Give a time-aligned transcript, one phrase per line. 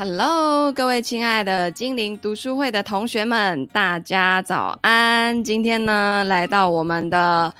[0.00, 5.42] Hello，各位亲爱的精灵读书会的同学们，大家早安！
[5.42, 7.52] 今天呢，来到我们的，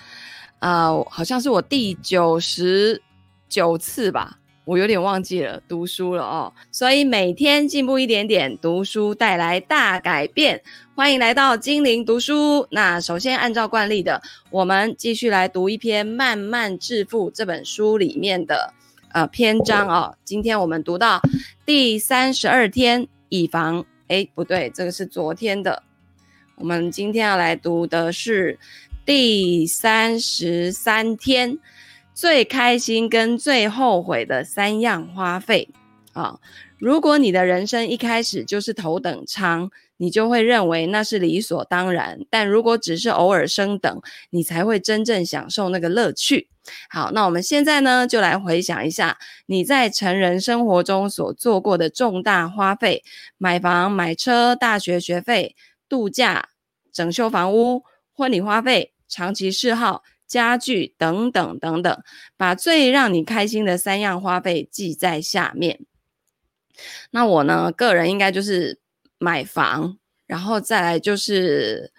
[0.61, 3.03] 呃，好像是我第九十
[3.49, 6.53] 九次吧，我有点忘记了读书了哦。
[6.71, 10.63] 所以每天进步一点点，读书带来大改变。
[10.95, 12.69] 欢迎来到精灵读书。
[12.71, 18.75] 那首先按照惯例的，我们继续来读一篇《慢慢致富》这本书里面的。
[19.13, 21.21] 呃，篇章哦，今天我们读到
[21.65, 25.83] 第三十二天，以防，诶，不对，这个是昨天的。
[26.57, 28.59] 我们今天要来读的是
[29.05, 31.59] 第三十三天，
[32.15, 35.69] 最开心跟最后悔的三样花费
[36.13, 36.39] 啊。
[36.79, 39.71] 如果你的人生一开始就是头等舱。
[40.01, 44.01] 你就会认为那是理所当然，但如果只是偶尔升等，
[44.31, 46.47] 你才会真正享受那个乐趣。
[46.91, 53.03] 好，那我们现在呢，就来回想一下你在成人生活中所做过的重大花费：
[53.37, 55.57] 买房、买车、大学学费、
[55.89, 56.49] 度假、
[56.93, 62.03] 整修房屋、婚礼花费、长期嗜好、家具等等等等。
[62.37, 65.81] 把最让你开心的三样花费记在下面。
[67.11, 68.81] 那我呢，个人应该就是。
[69.21, 71.93] 买房，然后再来就是，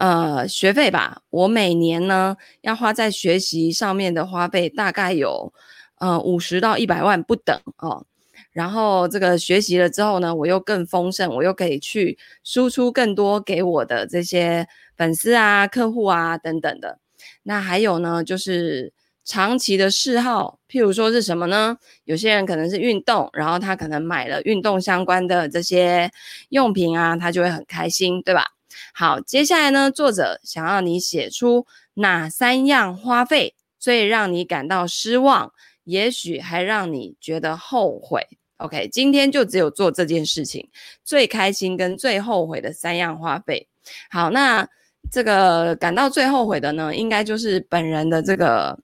[0.00, 1.20] 呃，学费吧。
[1.28, 5.52] 我每年呢要花在学习上面的花费大概有，
[5.98, 8.06] 呃，五十到一百万不等哦。
[8.50, 16.98] 然后这个学习了之后呢，我又更丰盛，我又可以去输出更多给我的这些粉丝啊、客户啊等等的。
[17.42, 18.92] 那还有呢，就是。
[19.22, 21.76] 长期的嗜好，譬如说是什么呢？
[22.04, 26.10] 有些人可能是运动，然后他可能买了运动相关的这些
[26.48, 28.46] 用品啊，他就会很开心，对吧？
[28.94, 35.52] 好，接下来呢，作者想要你写出哪三样花费最让你感到失望，
[35.84, 38.26] 也许还让你觉得后悔。
[38.56, 40.68] OK，今天就只有做这件事情，
[41.04, 43.68] 最开心跟最后悔的三样花费。
[44.10, 44.68] 好，那
[45.10, 48.78] 这个感到最后悔的呢，应该就是本人的这个。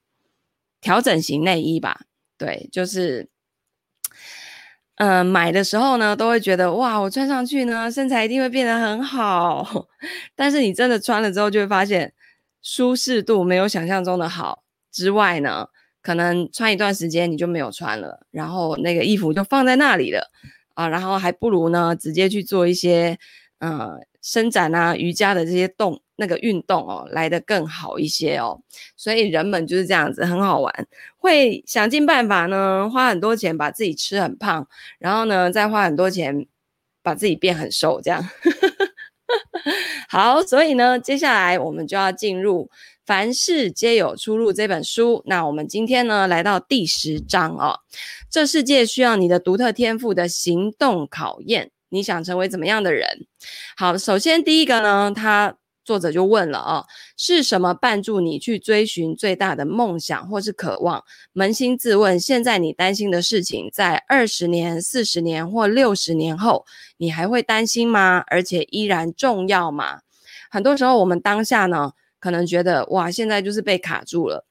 [0.79, 2.03] 调整型内衣吧，
[2.39, 3.29] 对，就是，
[4.97, 9.87] 嗯，买的时候呢，都会觉得哇，我穿上去呢，身材一定会变得很好。
[10.35, 12.15] 但是你真的穿了之后，就会发现
[12.63, 14.63] 舒适度没有想象中的好。
[14.91, 15.69] 之外呢，
[16.01, 20.31] 可能穿一段时间你就没有穿了，然后那个衣服就放在那里了
[20.75, 23.19] 啊，然后还不如呢，直接去做一些、
[23.59, 26.01] 呃、伸展啊、瑜伽的这些动。
[26.19, 28.59] 那个运动哦，来得更好一些哦，
[28.97, 30.87] 所以人们就是这样子，很好玩，
[31.19, 34.67] 会想尽办法呢，花很多钱把自己吃很胖，
[34.99, 36.47] 然后呢，再花很多钱
[37.03, 38.27] 把自己变很瘦，这样。
[40.09, 42.65] 好，所以呢，接下来我们就要进入
[43.05, 45.23] 《凡事皆有出路》这本书。
[45.27, 47.81] 那我们今天呢，来到第十章哦，
[48.31, 53.27] 这世界需要你的独特天赋的行动考验，你想成为怎么样的人？
[53.77, 55.57] 好，首先第一个呢，他。
[55.87, 56.87] 作者就问了啊、哦，
[57.17, 61.05] 是什么绊住你去追寻最大的梦想或是渴望？
[61.33, 66.67] 扪心自问，现在你担心的事情，在二十年、四十年或六十年后，
[66.97, 68.25] 你还会担心吗？
[68.27, 70.01] 而且依然重要吗？
[70.51, 74.45] 很多时候，我们当下呢，可能觉得哇，现在就是被卡住了，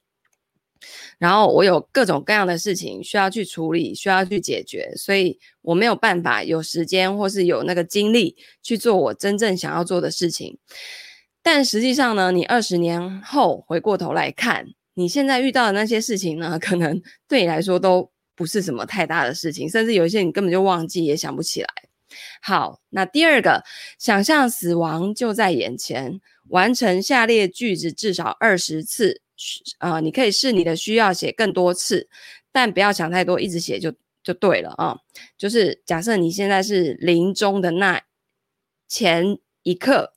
[1.18, 10.58] 然后我有各种各样的事情需要去处理，需要去解决，所以我没有办法有时间或是有那个精力去做我真正想要做的事情。
[11.42, 21.68] 但实际上呢，你二十年后回过头来看，你现在遇到的那些事情呢， 可能对你来说都不是什么太大的事情，甚至有一些你根本就忘记，也想不起来。
[22.42, 23.62] 好，那第二个，
[23.98, 29.22] 想象死亡就在眼前，完成下列句子至少二十次。
[29.78, 32.08] 呃，你可以视你的需要写更多次，
[32.52, 33.92] 但不要想太多，一直写就
[34.22, 34.96] 就对了啊。
[35.38, 38.02] 就是假设你现在是临终的那
[38.88, 40.12] 前一刻。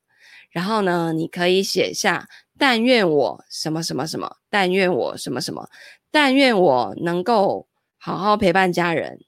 [0.51, 5.69] 然后呢，你可以写下“但愿我什么什么什么”，“但愿我什么什么
[6.09, 7.67] ”，“但愿我能够
[7.99, 9.19] 好好陪伴家人，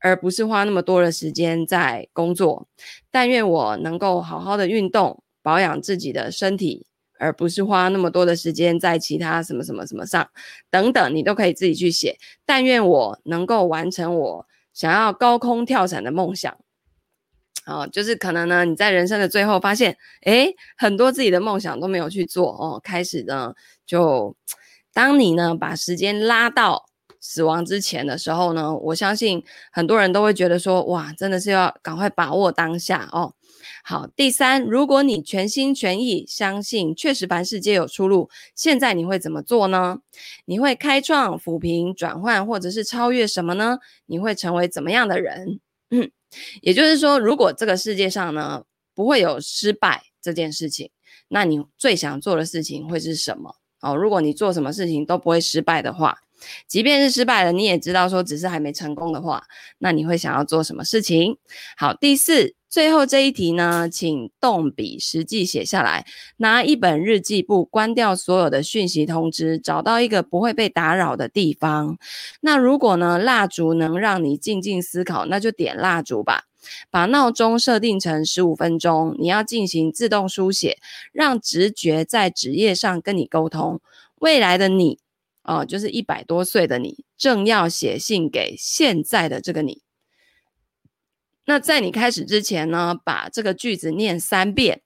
[0.00, 2.66] 而不是花那么多的时间在工作
[3.12, 6.84] ”，“但愿我能够好好的运动，保养自己的身体，
[7.18, 10.28] 而不是花那么多的时间在其他什么什么什么上”，
[10.70, 12.18] 等等，你都可以自己去写。
[12.44, 16.56] “但愿我能够完成我想要高空跳伞的梦想”。
[17.66, 22.78] 哦，就是可能呢，你在人生的最后发现，诶，很多自己的梦想都没有去做哦。
[22.84, 23.54] 开始呢，
[23.86, 24.36] 就
[24.92, 26.84] 当你呢把时间拉到
[27.18, 33.32] 死亡之前的时候呢，我相信很多人都会觉得说，哇，真的是要赶快把握当下哦。
[33.82, 39.98] 好，第三，如果你全心全意相信，确实凡事皆有出路，现在你会怎么做呢？
[40.44, 43.78] 你会开创、抚平、转换，或者是超越什么呢？
[44.06, 45.60] 你会成为怎么样的人？
[45.90, 46.10] 嗯。
[46.62, 50.90] 也就是说，如果这个世界上呢，不会有失败这件事情，
[51.28, 53.54] 那你最想做的事情会是什么？
[53.80, 56.18] 哦，如果你做什么事情都不会失败的话，
[56.66, 59.44] 即便是失败了，你也知道说只是还没成功的话，
[59.78, 61.36] 那你会想要做什么事情？
[61.76, 66.04] 好，第四，最后这一题呢，请动笔实际写下来，
[66.38, 71.98] 拿一本日记簿，关掉所有的讯息通知，找到一个不会被打扰的地方。
[72.40, 76.44] 那如果呢，蜡烛能让你静静思考，那就点蜡烛吧。
[76.90, 80.78] 把闹钟设定成十五分钟，你要进行自动书写，
[81.12, 83.80] 让直觉在职业上跟你沟通。
[84.18, 85.03] 未来的你。
[85.44, 89.82] 哦，就是一百多岁的你，正要写信给现在的这个你。
[91.44, 94.80] 那在你开始之前呢，把这个句子念三遍。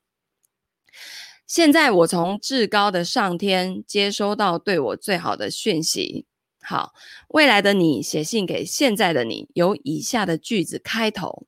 [1.46, 6.26] 现在我从至高的上天接收到对我最好的讯息。
[6.60, 6.92] 好，
[7.28, 11.46] 未来的你写信给现在的你，由以下的句子开头：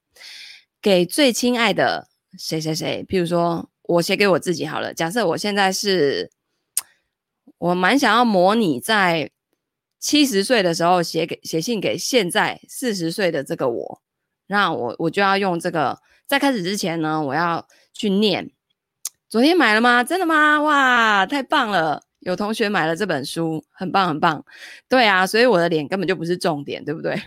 [0.81, 2.09] 给最亲爱的
[2.39, 3.05] 谁谁谁。
[3.09, 4.95] 譬如说，我写给我自己好了。
[4.95, 6.31] 假设我现在是。
[7.61, 9.31] 我蛮想要模拟在
[9.99, 14.01] 七十岁的时候写给写信给现在四十岁的这个我，
[14.47, 18.51] 那我我就要用这个，在开始之前呢，我要去念。
[19.29, 20.03] 昨天买了吗？
[20.03, 20.61] 真的吗？
[20.63, 22.03] 哇，太棒了！
[22.21, 24.43] 有同学买了这本书，很棒很棒。
[24.89, 27.21] 对啊，所以我的脸根本就不是重点，对不对？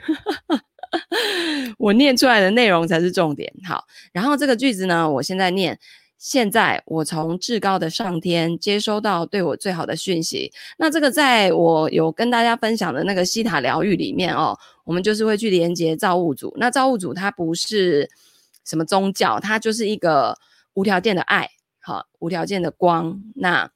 [1.78, 3.54] 我念出来的内容才是重点。
[3.68, 5.80] 好，然后这个句子呢，我现在念。
[6.18, 10.52] 现在我从至高的上天接收到对我最好的讯息。
[10.78, 16.54] 那这个在我有跟大家分享的那个希塔疗愈里面哦，我们就是会去连接造物主。
[16.58, 18.10] 那造物主它不是
[18.64, 20.38] 什么宗教，它就是一个
[20.76, 21.50] 无条件的爱，
[21.82, 23.70] 好，无条件的光，那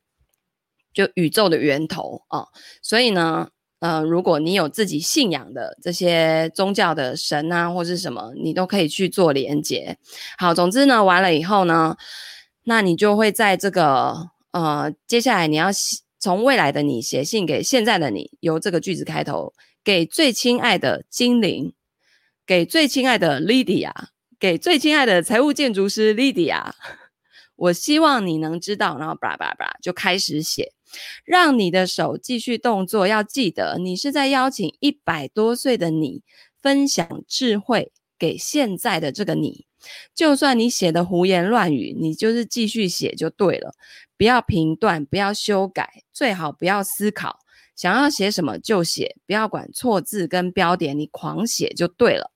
[0.94, 2.48] 就宇宙的源头哦。
[2.82, 9.98] 所以呢，呃，如果你有自己信仰的这些宗教的神啊，或是什么，你都可以去做连接。
[10.38, 11.96] 好，总之呢，完了以后呢。
[12.70, 15.70] 那你就会在这个呃，接下来你要
[16.20, 19.54] 从未来的你写信给现在的你，由这个句子开头，
[19.86, 21.72] 给最亲爱的精灵，
[22.46, 23.94] 给最亲爱的 Lydia，
[24.38, 26.72] 给最亲爱的财务建筑师 Lydia，
[27.56, 30.74] 我希望你能知道，然后巴拉巴拉巴拉就开始写，
[31.26, 36.22] 让你的手继续动作，要记得你是在邀请一百多岁的你
[36.62, 39.66] 分享智慧给现在的这个你。
[40.16, 43.74] 就算你写的胡言乱语，你就是继续写就对了，
[44.18, 47.40] 不要评断，不要修改，最好不要思考，
[47.76, 52.32] 想要写什么就写，不要管错字跟标点，你狂写就对了。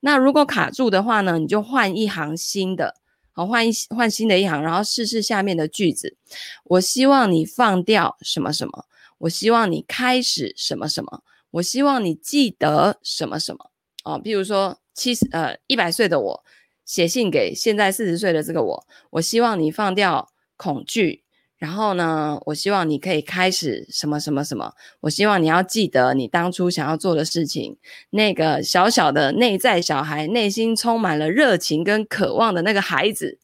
[0.00, 2.97] 那如果卡住的话呢，你就换一行新的，
[3.42, 6.16] 我，换一换新的一行，然后试试下面的句子。
[6.64, 8.86] 我希望你放掉什么什么，
[9.18, 13.70] 我希望你开始什么什么，我希望你记得什么什么。
[14.04, 16.44] 哦，比如说七十呃一百岁的我。
[16.88, 21.22] 写信给现在四十岁的这个我，我希望你放掉恐惧，
[21.58, 27.76] 然后呢，我希望你可以开始什么什么什么，我希望你要记得你当初想要做的事情，
[28.10, 33.40] 那个小小的内在小孩，内心充满了热情跟渴望的那个孩子，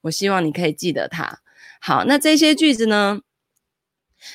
[0.00, 1.40] 我希望你可以记得他。
[1.80, 3.20] 好，那这些句子呢，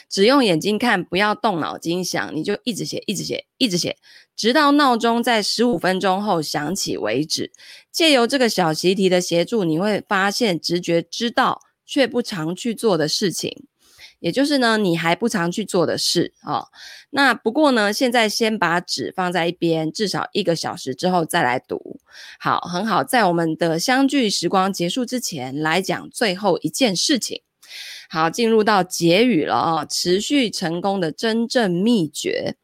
[0.07, 3.97] 只用眼睛看，不要动脑筋想，你就一直写，一直写，一直写。
[4.35, 7.51] 直到闹钟在十五分钟后响起为止。
[7.91, 11.61] 借由这个小习题的协助，你会发现直觉知道
[11.93, 13.67] 却不常去做的事情，
[14.17, 16.69] 也就是呢，你还不常去做的事、哦。
[17.11, 21.99] 那不过呢，现在先把纸放在一边，至少一个小时之后再来读。
[22.39, 27.43] 好，很好，在我们的相聚时光结束之前，来讲最后一件事情。
[28.09, 32.55] 好，进入到结语了啊、哦，持续成功的真正秘诀。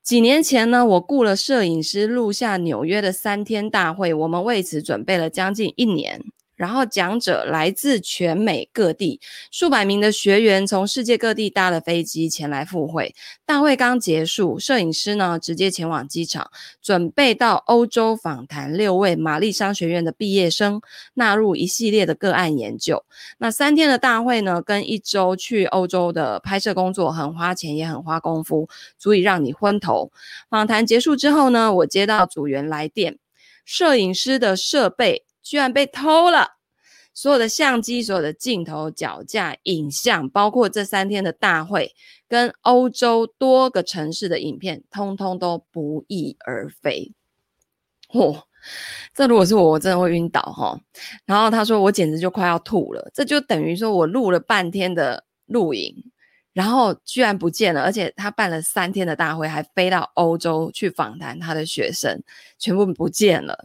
[0.00, 6.22] 几年前呢，我雇了摄影师录下纽约的三天大会，我们为此准备了将近一年。
[6.58, 9.20] 然后讲者来自全美各地，
[9.52, 13.14] 数百名的学员从世界各地搭了飞机前来赴会。
[13.46, 16.50] 大会刚结束，摄影师呢直接前往机场，
[16.82, 20.82] 准备到欧洲访谈六位玛丽商学院的毕业生，
[21.14, 23.04] 纳入一系列的个案研究。
[23.38, 30.10] 那三天的大会呢，跟一周去欧洲的拍摄工作很花钱，也很花功夫，足以让你昏头。
[30.50, 33.16] 访谈结束之后呢，我接到组员来电，
[33.64, 35.24] 摄影师的设备。
[35.48, 36.58] 居然被偷了！
[37.14, 41.94] 所有的相机、所有的镜头、脚架、影像，包括这三天的大会
[42.28, 47.10] 跟欧洲多个城市的影片，通通都不翼而飞。
[48.10, 48.42] 嚯！
[49.14, 50.78] 这如果是我，我真的会晕倒哈。
[51.24, 53.10] 然后他说，我简直就快要吐了。
[53.14, 55.94] 这就等于说我录了半天的录影，
[56.52, 62.22] 然后居然不见了，而且他办了三天的大会，还飞到欧洲去访谈他的学生，
[62.58, 63.64] 全部不见了。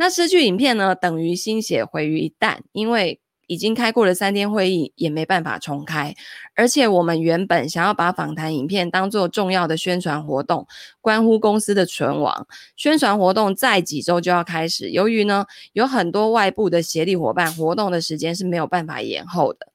[0.00, 6.14] 那失去影片呢，等于心血毁于一旦，因为已经开过了三天会议，也没办法重开。
[6.56, 10.66] 而且我们原本想要把访谈影片当做重要的宣传活动，
[11.02, 12.46] 关乎公司的存亡。
[12.76, 19.69] 宣传活动在几周就要开始，由于呢有很多外部的协力伙伴，活动的时间是没有办法延后的。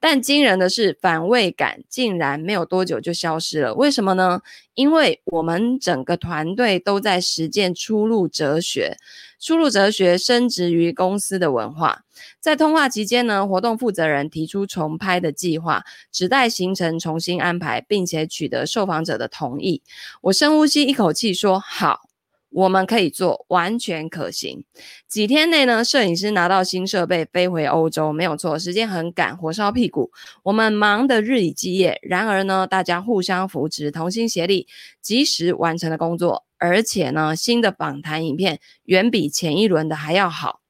[0.00, 3.74] 但惊人的是，反胃感竟然没有多久就消失了。
[3.74, 4.40] 为什么呢？
[4.74, 8.96] 因为我们整个团队都在实践出路哲学，
[9.38, 12.02] 出路哲学深植于公司的文化。
[12.40, 19.82] 在通话期间呢，活动负责人提出重拍的计划，只待行程重新安排，并且取得受访者的同意。
[20.22, 22.08] 我深呼吸一口气，说：“好。”
[22.54, 24.64] 我们可以做，完全可行。
[25.08, 28.56] 几天内呢，摄影师拿到新设备，飞回欧洲，没有错。
[28.56, 30.12] 时间很赶，火烧屁股，
[30.44, 31.98] 我们忙得日以继夜。
[32.02, 34.68] 然而呢，大家互相扶持，同心协力，
[35.02, 36.44] 及时完成了工作。
[36.56, 40.60] 而且呢，新的访谈影片远比前一轮的还要好。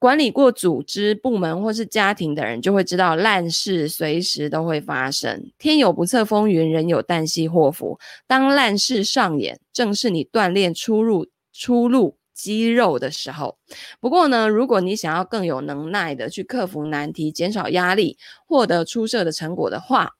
[0.00, 5.50] 管理过组织、部门或是家庭的人，就会知道烂事随时都会发生。
[5.58, 7.98] 天有不测风云，人有旦夕祸福。
[8.26, 13.58] 当烂事上演，正是你锻炼出入出路肌肉的时候。
[13.98, 20.14] 不过呢，如果你想要更有能耐的去克服难题、减少压力、获得出色的成果的话，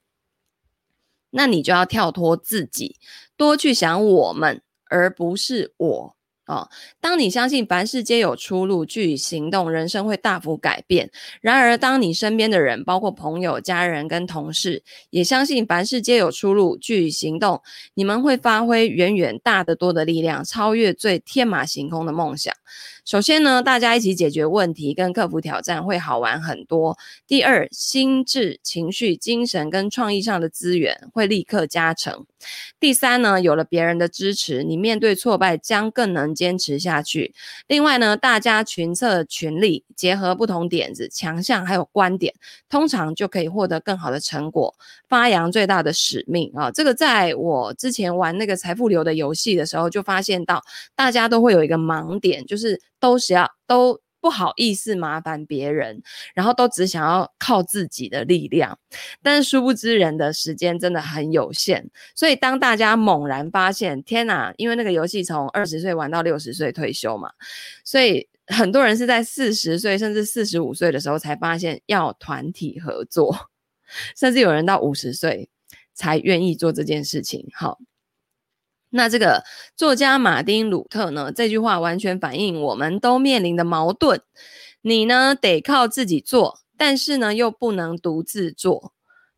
[1.31, 2.97] 那你就要跳脱自己，
[3.37, 6.18] 多去想我们，而不是我。
[6.49, 11.11] 哦，当你相信凡事皆有出路，据以行动，人生会大幅改变。
[11.43, 17.61] 然而，当你身边的人，包括朋友、家人跟同事，也相信凡事皆有出路，据以行动，
[17.93, 22.55] 你们会发挥远远大得多的力量，超越最天马行空的梦想。
[23.09, 26.99] 首先呢，大家一起解决问题跟克服挑战会好玩很多。
[27.27, 32.27] 第二，心智、情绪、精神跟创意上的资源会立刻加成。
[32.79, 37.35] 第三呢，有了别人的支持，你面对挫败将更能坚持下去。
[37.67, 42.35] 另外呢，大家群策群力，结合不同点子、强项还有观点，
[42.69, 44.75] 通常就可以获得更好的成果，
[45.09, 46.71] 发扬最大的使命啊！
[46.71, 50.63] 这个在我之前玩那个财富流的游戏的时候，就发现到
[50.95, 52.81] 大家都会有一个盲点，就是。
[53.01, 56.03] 都是要都不好意思麻烦别人，
[56.35, 58.77] 然后都只想要靠自己的力量，
[59.23, 64.53] 但是殊不知人的时间真的很有限，所以当大家猛然发现，天哪！
[64.57, 67.31] 因为那个游戏从二十岁玩到六十岁退休嘛，
[67.85, 73.33] 所以很多人是在四十岁甚至四十五岁的时候才发现要团体合作，
[74.17, 75.49] 甚至有人到五十岁
[75.95, 77.47] 才愿意做这件事情。
[77.55, 77.79] 好。
[78.91, 79.45] 那这个
[79.77, 81.31] 作家马丁·鲁特呢？
[81.31, 84.23] 这句话完全反映我们都面临的矛盾。
[84.81, 88.95] 你呢，得靠自己做，但是呢，又不能独自做。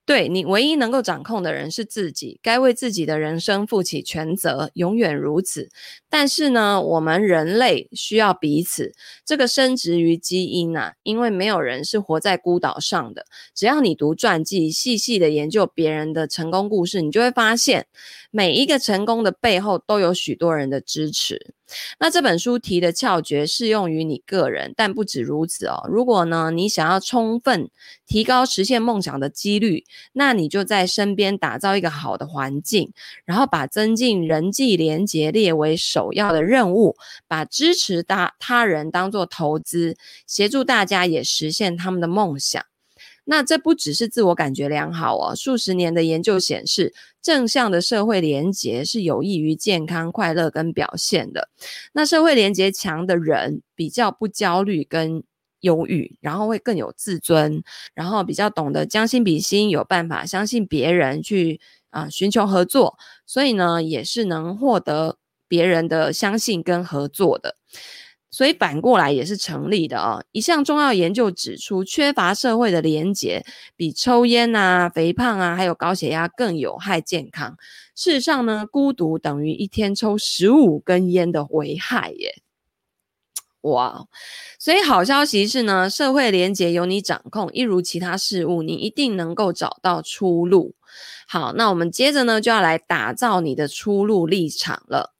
[0.06, 5.68] 对，你唯一能够掌控的人是自己，该为自己的人生负起全责，永远如此。
[6.08, 8.92] 但是呢，我们人类需要彼此，
[9.24, 13.26] 这个深植于基因啊，因为没有人是活在孤岛上的。
[13.54, 17.86] 只要你读传记，细细的研究别人的成功故事，你就会发现，
[18.32, 21.54] 每一个成功的背后都有许多人的支持。
[21.98, 25.86] 那这本书提的窍诀适用于你个人，但不止如此哦。
[25.88, 27.70] 如果呢，你想要充分
[28.06, 32.92] 提高实现梦想的几率，那你就在身边打造一个好的环境，
[33.24, 36.96] 然后把增进人际连结列为首要的任务，
[37.28, 39.96] 把支持他他人当作投资，
[40.26, 42.64] 协助大家也实现他们的梦想。
[43.24, 51.48] 那这不只是自我感觉良好哦，数十年的研究显示，正向的社会连结是有益于健康、快乐跟表现的。
[51.92, 55.22] 那社会连结强的人比较不焦虑跟
[55.60, 57.62] 忧郁，然后会更有自尊，
[57.94, 61.60] 然后比较懂得将心比心，有办法相信别人去
[61.90, 67.56] 啊、呃、寻求合作，所以呢也是能获得别人的相信跟合作的。
[68.30, 70.24] 所以反过来也是成立的哦。
[70.32, 73.44] 一项重要研究指出，缺乏社会的连结，
[73.76, 77.56] 比抽烟啊、肥胖啊，还有高血压更有害健康。
[77.94, 82.40] 事实上呢，孤独等于一天抽十五根烟的危害耶！
[83.62, 84.06] 哇，
[84.58, 90.74] 所以好消息是呢，社会连结由你掌控，一如其他事物，你一定能够找到出路。
[91.28, 95.14] 好，那我们接着呢，就要来打造你的出路立场了。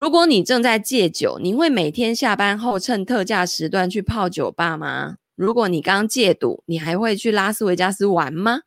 [0.00, 5.16] 如果你正在戒酒，你会每天下班后趁特价时段去泡酒吧吗？
[5.38, 8.62] 如果你刚戒赌，你还会去拉斯维加斯玩吗？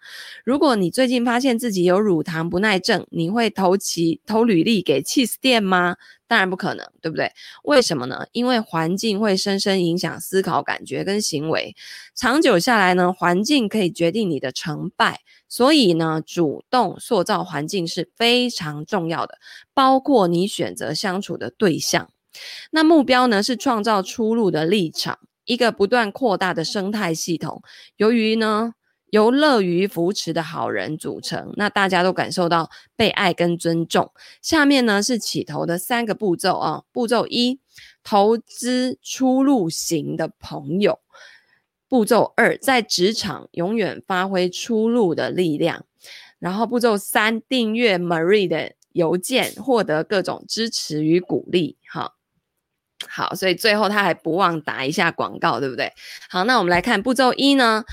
[0.46, 5.98] 如果你最近发现自己有乳糖不耐症，你会投其投履历给 cheese 店吗？
[6.30, 7.30] 当然不可能，对不对？
[7.66, 8.25] 为什么呢？
[8.32, 11.75] 因为环境会深深影响思考、感觉跟行为，
[12.16, 15.20] 长久下来呢，环境可以决定你的成败。
[15.50, 19.40] 所以呢，主动塑造环境是非常重要的，
[19.74, 22.10] 包括你选择相处的对象。
[22.72, 25.20] 那目标呢，是创造出路的立场，
[25.51, 27.62] 一个不断扩大的生态系统。
[27.98, 28.74] 由于呢，
[29.08, 34.13] 由乐于扶持的好人组成，那大家都感受到被爱跟尊重。
[34.41, 36.84] 下面呢是起头的三个步骤啊。
[36.93, 37.60] 步骤一，
[38.01, 41.00] 投资出路型的朋友。
[41.89, 45.86] 步骤二，在职场永远发挥出路的力量。
[46.39, 51.75] 然后步骤三，订阅 Marie 的邮件，获得各种支持与鼓励。
[51.89, 52.15] 好，
[53.08, 55.91] 好，所以最后他还不忘打一下广告，对不对？
[56.29, 57.84] 好，那我们来看步骤一呢，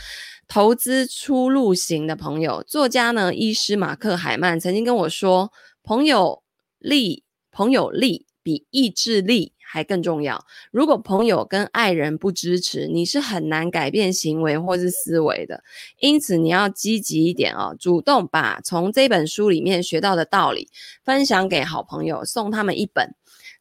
[0.47, 6.43] 投资出路型的朋友，作家呢，医师马克海曼曾经跟我说，朋友
[6.79, 10.45] 力，朋友力比意志力还更重要。
[10.71, 15.63] 如果朋友跟爱人不支持，你是很难改变行为或是思维的。
[16.01, 20.69] 因此，你要积极一点哦，主动把从这本书里面学到的道理
[21.05, 23.15] 分享给好朋友，送他们一本。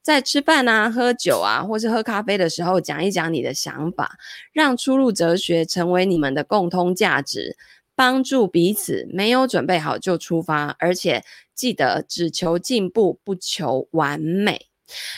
[0.07, 4.17] 在吃饭啊、喝酒啊，或是喝咖啡的时候，讲一讲你的想法，
[4.53, 7.57] 让出入哲学成为你们的共通价值，
[7.93, 9.05] 帮助彼此。
[9.11, 14.67] 没有准备好就出发，而且记得只求进步，不求完美。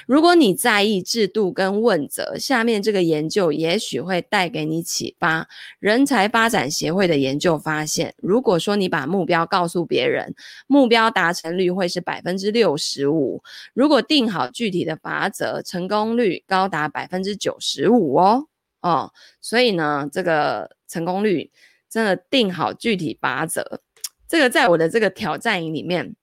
[0.08, 5.48] 如果你在意制度跟问责，下面这个研究也许会带给你启发。
[5.80, 10.34] 人才发展协会的研究发现，如果说你把目标告诉别人，
[10.68, 13.44] 目标达成率会是百分之六十五。
[13.74, 18.48] 如果定好具体的法则，成功率高达百分之九十五哦。
[18.82, 19.12] 哦，
[19.42, 21.52] 所以呢，这个成功率
[21.90, 23.82] 真的定好具体法则，
[24.28, 26.16] 这个在我的这个挑战营里面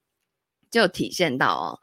[0.76, 1.80] 就体现到哦。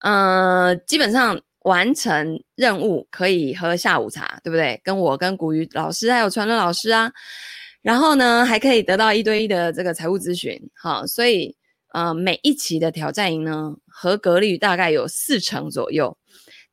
[0.00, 4.78] 呃，基本上完成任务可以喝下午茶，对不对？
[4.84, 7.10] 跟我、跟古雨老师还有传乐老师啊，
[7.80, 11.56] 然后呢，还可以得到一对一的这个财务咨询，好，所以
[11.94, 16.14] 呃，每一期的挑战营呢，合格率大概有四成左右。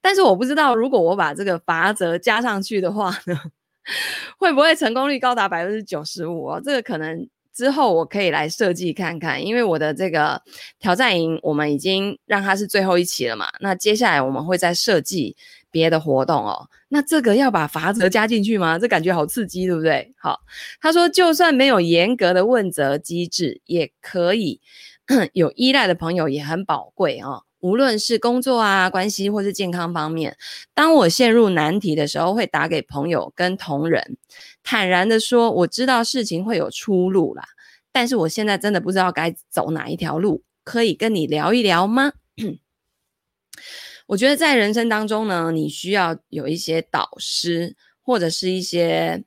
[0.02, 3.40] 但是我不知道，如果我把这个罚则加上去的话呢，
[4.38, 6.48] 会不会成功率高达百分之九十五？
[6.48, 7.30] 哦，这个可能。
[7.54, 10.42] 之后我可以来设计看看，因为我的这个
[10.80, 13.48] 挑战营我们已经让它是最后一期了嘛。
[13.60, 15.36] 那接下来我们会再设计
[15.70, 16.70] 别的活动哦。
[16.90, 18.78] 那这个要把罚则加进去吗？
[18.80, 20.14] 这感觉好刺激，对不对？
[20.18, 20.40] 好，
[20.82, 24.60] 他说就算没有严格的问责机制，也可以
[25.34, 27.44] 有依赖的朋友也很宝贵哦。
[27.62, 30.36] 无论是工作啊、关系或是健康方面，
[30.74, 34.18] 当我陷入难题的时候，会打给朋友跟同仁，
[34.64, 37.44] 坦然的说：“我知道事情会有出路啦，
[37.92, 42.14] 但是我现在真的不知道该走哪一条路，可以跟你聊一聊吗？”
[44.08, 49.24] 我觉得在人生当中呢，你需要有一些导师，或者是一些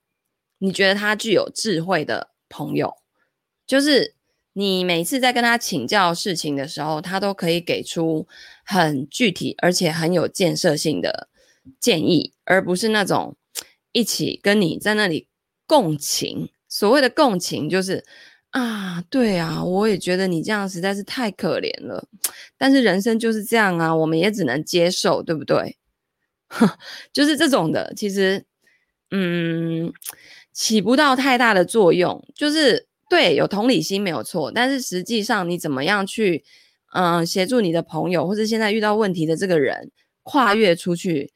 [0.59, 2.97] 你觉得他具有智慧的朋友，
[3.67, 4.15] 就是。
[4.57, 8.29] 你每次在跟他请教事情的时候，他都可以给出
[8.65, 11.29] 很具体而且很有建设性的
[11.81, 13.37] 建议，而不是那种
[13.91, 15.27] 一起跟你在那里
[15.67, 16.51] 共情。
[16.69, 18.05] 所谓的共情，就是
[18.51, 22.07] 啊，对啊，我也觉得你这样实在是太可怜了。
[22.57, 25.77] 但是人生就是这样啊，我们也只能接受，对不对？
[27.13, 28.45] 就是这种的，其实
[29.11, 29.93] 嗯，
[30.53, 32.87] 起不到太大的作用，就是。
[33.15, 36.43] 对，有同理心没有错，但是实际上你怎么样去，
[36.95, 39.93] 嗯、协助你的朋友或者现在遇到问题的这个人
[40.25, 41.33] 跨越出去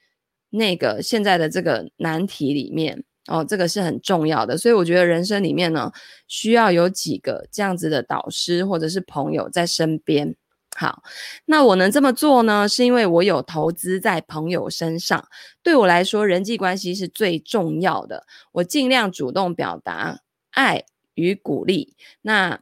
[0.50, 4.58] 那个现在的这个难题里面哦，这个是很重要的。
[4.58, 5.92] 所以我觉得人生里面呢，
[6.26, 10.34] 需要有几个这样子的导师或者是朋友在身边。
[10.74, 11.04] 好，
[11.44, 15.24] 那我能这么做呢，是因为我有投资在朋友身上。
[15.62, 20.18] 对我来说，人际关系是最重要的，我尽量主动表达
[20.50, 20.84] 爱。
[21.18, 22.60] 与鼓励，那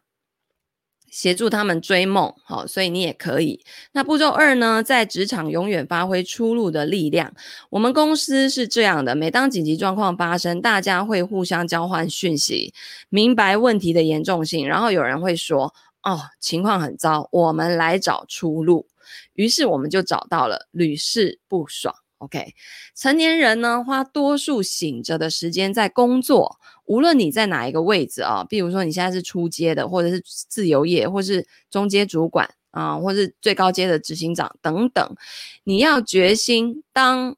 [1.10, 3.64] 协助他们追梦，好，所以你也可以。
[3.92, 7.34] 那步骤二呢，在职场永远发挥出路的力量。
[7.70, 12.74] 我们公司是这样的，每当紧急状况发生，大家会互相交换讯息，
[13.08, 18.86] 明白问题的严重性，然后有人会说：“哦，情况很糟，我们来找出路。”
[19.34, 21.94] 于是我们就找到了，屡试不爽。
[22.26, 22.54] OK，
[22.96, 26.58] 成年人呢，花多数醒着的时间在工作。
[26.86, 35.16] 无论你在哪一个位置啊，比如说你现在是初阶的，或者是自由业，或是中阶主管啊，或是最高阶的执行长等等，
[35.62, 37.36] 你要决心当。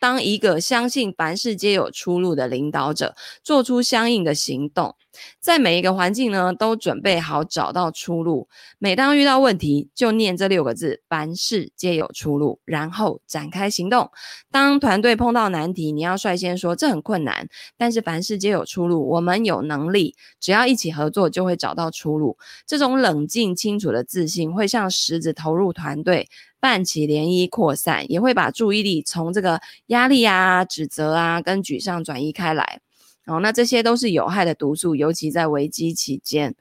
[0.00, 4.94] 当一个相信凡事皆有出路的领导者，做出相应的行动，
[5.40, 8.48] 在每一个环境呢，都准备好找到出路。
[8.78, 14.10] 每当遇到问题，就念这六个字：凡事皆有出路，然后展开行动。
[14.50, 22.38] 当团队碰到难题，你要率先说这很困难，但是凡事皆有出路，我们有能力，只要一起合作，就会找到出路。
[22.66, 26.28] 这种冷静清楚的自信，会像石子投入团队。
[26.60, 32.80] 泛起涟漪扩散，也会把注意力从这个压力啊、指责啊跟沮丧转移开来。
[33.26, 36.54] 哦，那这些都是有害的毒素，尤其在危机期间，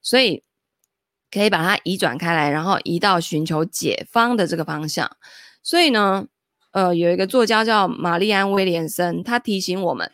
[0.00, 0.42] 所以
[1.30, 5.10] 可以把它移转开来，然后移到寻求解方的这个方向。
[5.62, 6.26] 所以呢，
[6.70, 10.10] 呃，有一个作家叫玛丽安·威廉森，他提醒我们。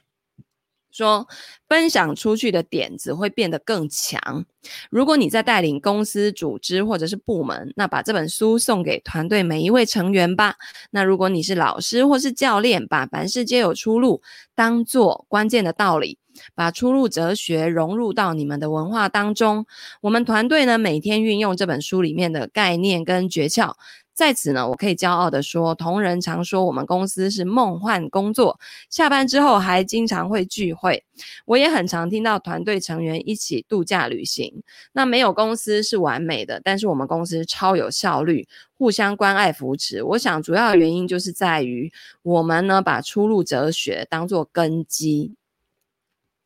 [0.92, 1.26] 说
[1.68, 4.44] 分享出去的点子会变得更强。
[4.90, 10.56] 如果你在带领公司、组织或者是部门，那把这本书送给团队每一位成员吧。
[10.90, 14.22] 那如果你是老师或是教练，把凡事皆有出路
[14.54, 16.18] 当做关键的道理，
[16.54, 19.66] 把出路哲学融入到你们的文化当中。
[20.02, 23.74] 我们团队呢，每天运用这本书里面的概念跟诀窍。
[24.22, 31.04] 在此呢，我可以骄傲地说，同仁常说我们公司是梦幻工作，下班之后还经常会聚会。
[31.44, 34.62] 我也很常听到团队成员一起度假旅行。
[34.92, 38.46] 那没有公司是完美的，但是我们公司超有效率，
[38.78, 40.04] 互相关爱扶持。
[40.04, 45.34] 我想主要原因就是在于我们呢，把出路哲学当作根基。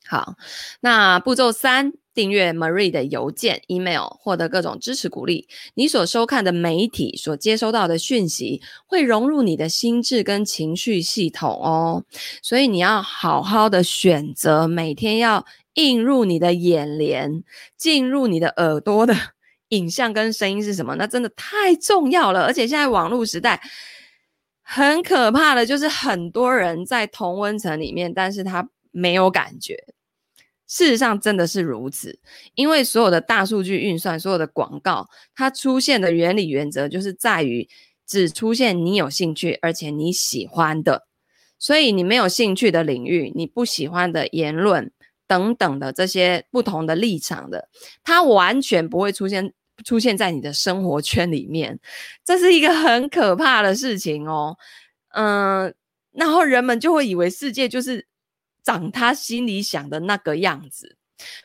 [0.06, 0.36] 好，
[0.80, 1.92] 那步骤三。
[2.16, 5.46] 订阅 Marie 的邮件、email，获得各种支持鼓励。
[5.74, 12.04] 你所收看的媒体所接收到的讯息，会融入你的心智跟情绪系统哦。
[12.42, 17.44] 所以你要好好的选择，每天要映入你的眼帘、
[17.76, 19.14] 进入你的耳朵的
[19.68, 20.96] 影像跟声音是什么？
[20.96, 22.44] 那真的太重要了。
[22.46, 23.60] 而且现在网络时代
[24.62, 29.76] 很可怕的，就是很多人在同温层里面，但是他没有感觉。
[30.68, 32.18] 事实上真的是如此，
[32.54, 37.68] 因为所有的大数据运算，所有的广告，它出现的原理原则就是在于
[38.04, 41.06] 只出现你有兴趣而且你喜欢的，
[41.56, 44.90] 所以你没有兴趣的领域，你不喜欢的言论
[45.28, 47.68] 等等的这些不同的立场的，
[48.02, 49.52] 它完全不会出现
[49.84, 51.78] 出现在你的生活圈里面，
[52.24, 54.56] 这是一个很可怕的事情哦。
[55.14, 55.72] 嗯，
[56.10, 58.08] 然后人们就会以为世界就是。
[58.66, 60.96] 长他心里想的那个样子，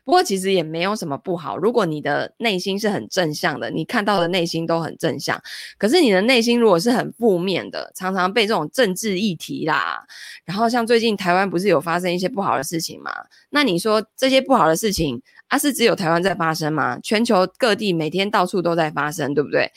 [0.04, 1.56] 不过其实也没有什么不好。
[1.56, 5.40] 如果你的内心是很正向的，你看到的内心都很正向。
[5.78, 10.04] 可是你的内心如果是很负面的，常常被这种政治议题啦，
[10.46, 13.12] 然后像最近台湾不是有发生一些不好的事情吗？
[13.52, 16.98] 那你说这些不好的事情啊，是只有台湾在发生吗？
[17.04, 19.72] 全球各地每天到处都在发生，对不对？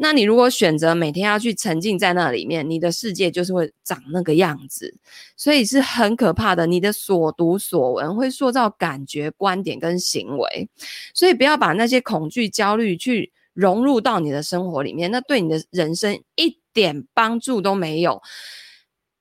[0.00, 4.94] 那你如果选择每天要去沉浸在那里面，你的世界就是会长那个样子，
[5.36, 6.68] 所以是很可怕的。
[6.68, 10.68] 你的所读所闻会塑造感觉、观点跟行为，
[11.12, 18.22] 所以不要把那些恐惧、焦虑去融入到你的生活里面，那对你的人生一点帮助都没有。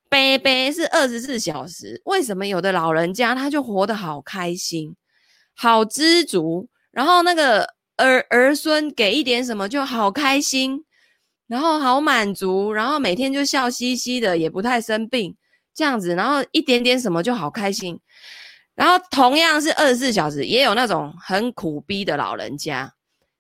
[0.10, 4.96] 杯杯是二十四小时，为什么有的老人家他就活得好开心、
[5.56, 7.77] 好知足，然后那个。
[7.98, 10.86] 儿儿孙给一点什么就好开心，
[11.48, 15.36] 然后好满足，然后每天就笑嘻嘻的，也不太生病，
[15.74, 18.00] 这样子，然后一点点什么就好开心。
[18.76, 22.94] 然后同样是二十四小时，也有那种很苦逼的老人家，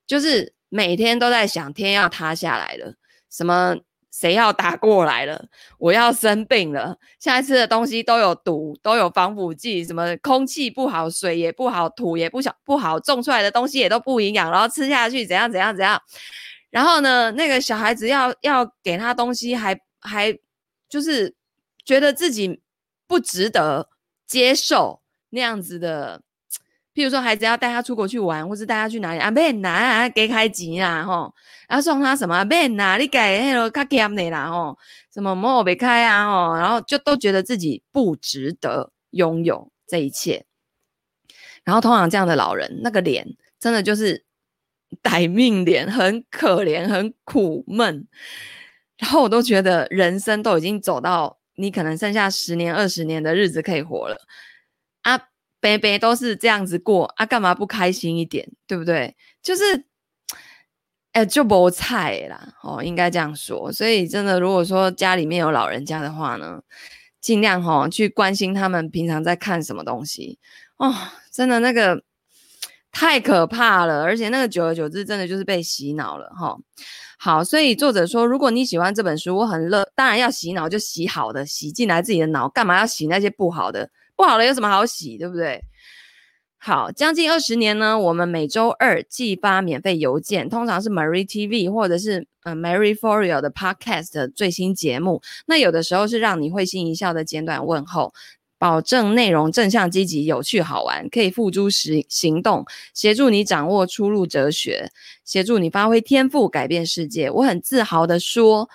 [0.05, 2.93] 就是每天都在想天要塌下来了，
[3.29, 3.77] 什么。
[4.17, 5.45] 谁要打过来了？
[5.77, 6.97] 我要生病了。
[7.19, 16.01] 现在吃的东西都有毒，都有防腐剂，什么空气不好，水也不好，土也不小不好，种出来的东西也都不营养，然后吃下去怎样怎样怎样。
[16.71, 20.39] 然后呢，那个小孩子要要给他东西还，还还
[20.89, 21.35] 就是
[21.85, 22.59] 觉得自己
[23.05, 23.87] 不值得
[24.25, 26.23] 接受那样子的。
[26.97, 29.29] 譬如说，孩子要带他出国去玩，或是带他去哪里啊？
[29.29, 31.31] 免啦，给开钱啦，吼，
[31.69, 32.43] 然后送他什么？
[32.45, 34.75] 免啦，你改那个卡欠的啦，吼，
[35.13, 40.43] 什么莫别开啊，吼，然后就都觉得自己不值得拥有这一切。
[41.63, 43.27] 然后通常这样的老人，那个脸
[43.59, 44.25] 真的就是
[45.03, 48.07] 歹命脸，很可怜，很苦闷。
[48.97, 54.17] 然后我都觉得人生都已经走到你可能剩下十年、二十年的日子可以活了
[55.57, 55.59] 啊。
[55.59, 59.15] 杯杯都是这样子过啊，干嘛不开心一点，对不对？
[59.41, 59.85] 就是，
[61.13, 63.71] 哎、就没菜啦，哦，应该这样说。
[63.71, 66.61] 所以真的，如果说家里面有老人家的话呢，
[67.19, 70.37] 尽量哈、哦、去关心他们平常在看什么东西
[70.77, 70.93] 哦。
[71.31, 72.03] 真的那个
[72.91, 76.61] 太可怕了，而且那个久而久之，真的就是被洗脑了哈、哦。
[77.17, 83.89] 好，所以作者说，如果你喜欢这本书，我很乐，当然要洗脑就洗好的，洗进来自己的脑，干嘛要洗那些不好的？
[84.17, 85.63] 不好了有什么好洗，对不对？
[86.57, 95.21] 好，将近二十年呢，我们每周二寄发免费邮件，通常是 Marie TV 或者是呃 Marie For Real 的 Podcast 最新节目。
[95.45, 98.13] 那有的时候是让你会心一笑的简短问候。
[98.59, 104.89] 保证内容正向、积极、有趣、好玩，可以付诸实行动，协助你掌握出路哲学，
[105.23, 107.29] 协助你发挥天赋，改变世界。
[107.29, 108.67] 我很自豪地说，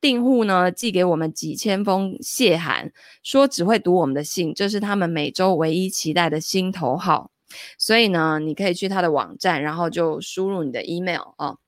[0.00, 7.30] 订户呢寄给我们几千封谢函，说只会读我们的信，这是他们每周唯一期待的心头好。
[7.78, 11.58] 所以呢，你可以去他的网站，然后就输入你的 email 哦。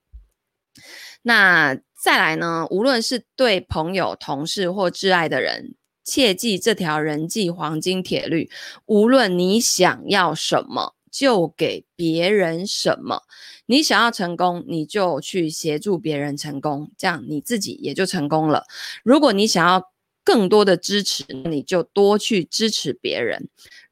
[1.23, 5.75] 那再来呢，无论是对朋友、同事或挚爱的人。
[6.05, 8.51] 切记这条人际黄金铁律：
[8.87, 13.23] 无论你想要什么，就给别人什么。
[13.67, 18.65] 你想要成功，你就去协助别人成功，这样你自己也就成功了。
[19.05, 19.93] 如果你想要
[20.25, 23.43] 更多的支持，你就多去支持别人；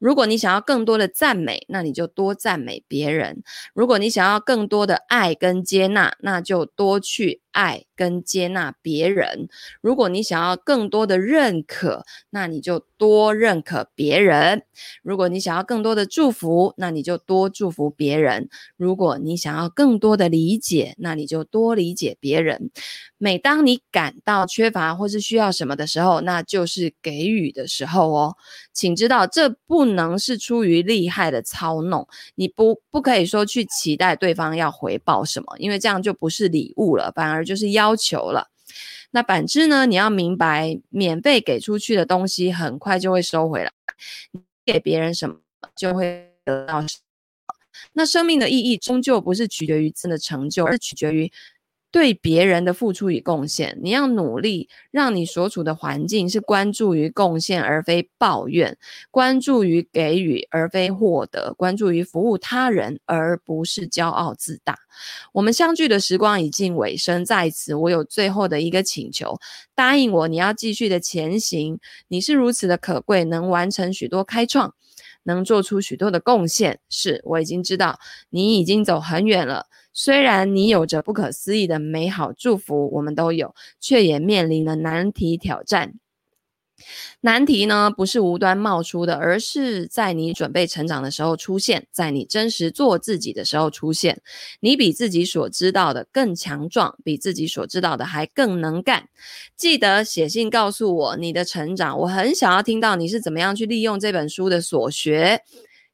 [0.01, 3.35] 如果你想要更多的赞美，那你就多赞美别人；
[3.75, 7.85] 如果你想要更多的爱跟接纳，那就多去爱。
[8.01, 9.47] 跟接纳别人，
[9.79, 14.61] 如果你想要更多的认可，那你就多认可别人；
[15.03, 22.71] 如果你想要更多的祝福，那你就多祝福别人；如果你想要更多的理解，那你就多理解别人。
[23.19, 28.35] 每当你感到缺乏或是需要什么的时候，那就是给予的时候哦。
[28.73, 37.95] 请知道，这不能是出于厉害的操弄，你不不可以说去期待对方要回报什么，因为这样就不是礼物了，反而就是要。
[38.01, 38.47] 求了，
[39.11, 39.85] 那反之呢？
[39.85, 43.71] 你要明白，免费给出去的东西很快就会收回来。
[44.31, 45.35] 你给别人什么，
[45.75, 47.55] 就会得到什么。
[47.93, 51.31] 那生命的意义终究不是取决于真的成就，而取决于。
[51.91, 58.77] 对别人的付出与贡献，你要努力让你所处的环境是关注于贡献而非抱怨，
[59.11, 64.79] 关注于给予而非获得，关注于服务他人而不是骄傲自大。
[65.33, 69.37] 我们相聚的时光已近尾声，在此我有最后的一个请求，
[69.75, 71.79] 答应我，你要继续的前行。
[72.07, 74.73] 你是如此的可贵，能完成许多开创，
[75.23, 76.79] 能做出许多的贡献。
[76.89, 77.99] 是，我已经知道
[78.29, 79.67] 你已经走很远了。
[79.93, 85.93] 虽然你有着不可思议的美好祝福，我们都有，却也面临了难题挑战。
[87.19, 94.19] 难题呢，不是无端冒出的，而是在你准备成长的时候出现，在你真实做自己的时候出现。
[94.61, 99.09] 你比自己所知道的更强壮，比自己所知道的还更能干。
[99.55, 105.43] 记得写信告诉我你的成长，我很想要听到你是怎么样去利用这本书的所学。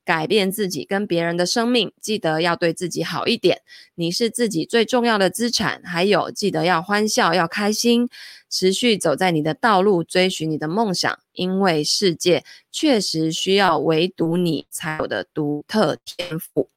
[0.08, 3.62] 改变自己跟别人的生命，记得要对自己好一点。
[3.96, 5.82] 你是自己最重要的资产。
[5.84, 8.08] 还有，记得要欢笑，要开心，
[8.50, 11.20] 持续走在你的道路，追寻你的梦想。
[11.34, 16.70] 因为世界确实需要唯独你才有的独特天赋。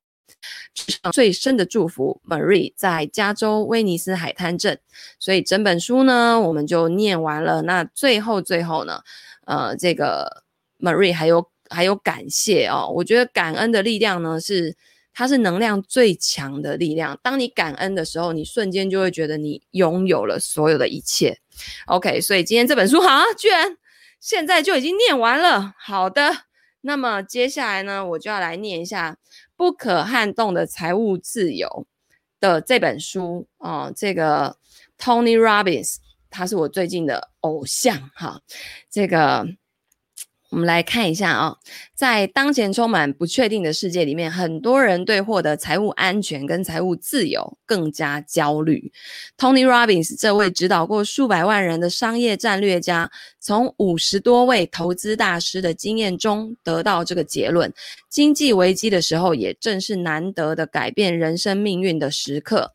[1.13, 4.81] 最深的祝福，Marie 在加州威尼斯海滩镇。
[5.21, 7.63] 所以整本书呢，我们就念完了。
[7.63, 9.05] 那最后最后呢，
[9.47, 10.43] 呃，这个
[10.81, 11.49] Marie 还有。
[11.71, 14.77] 还有感谢哦，我觉得感恩的力量呢，是
[15.15, 17.19] 它是能量最强的力量。
[17.23, 21.39] 当你感恩的时候，你瞬间就会觉得你拥有了所有的一切。
[21.87, 23.77] OK，所以今天这本书好，居然
[24.19, 25.73] 现在就已经念完了。
[25.79, 26.33] 好的，
[26.81, 29.13] 那么接下来呢，我就要来念一下
[29.57, 31.69] 《不可撼动的财务自由》
[32.41, 33.93] 的这本书哦。
[33.95, 34.57] 这个
[34.99, 35.97] Tony Robbins，
[36.31, 38.41] 他是我最近的偶像哈。
[38.91, 39.47] 这个。
[40.51, 41.57] 我们来看一下啊、
[41.95, 48.91] 在当前充满不确定的世界里面，很多人对获得财务安全跟财务自由更加焦虑。
[49.39, 57.73] Tony Robbins 这位指导过数百万人的商业战略家，从五十多位投资大师的经验中得到这个结论：
[58.09, 62.73] 经济危机的时候，也正是难得的改变人生命运的时刻。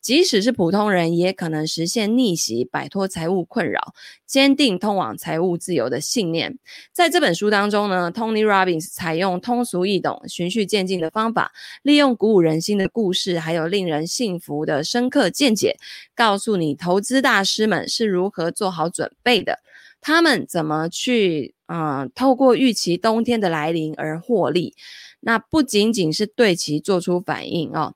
[0.00, 3.94] 即使是普通人，也可能实现逆袭，摆脱财务困扰，
[4.26, 6.58] 坚定通往财务自由的信念。
[6.92, 15.78] 在这本书当中呢，Tony Robbins 采用通俗易懂、循序渐进的方法，利用鼓舞人心的故事，还有令人信服的深刻见解，
[16.14, 19.60] 告诉你投资大师们是如何做好准备的，
[20.04, 24.74] 他们怎么去，嗯、透过预期冬天的来临而获利。
[25.20, 27.94] 那不仅仅是对其做出反应哦，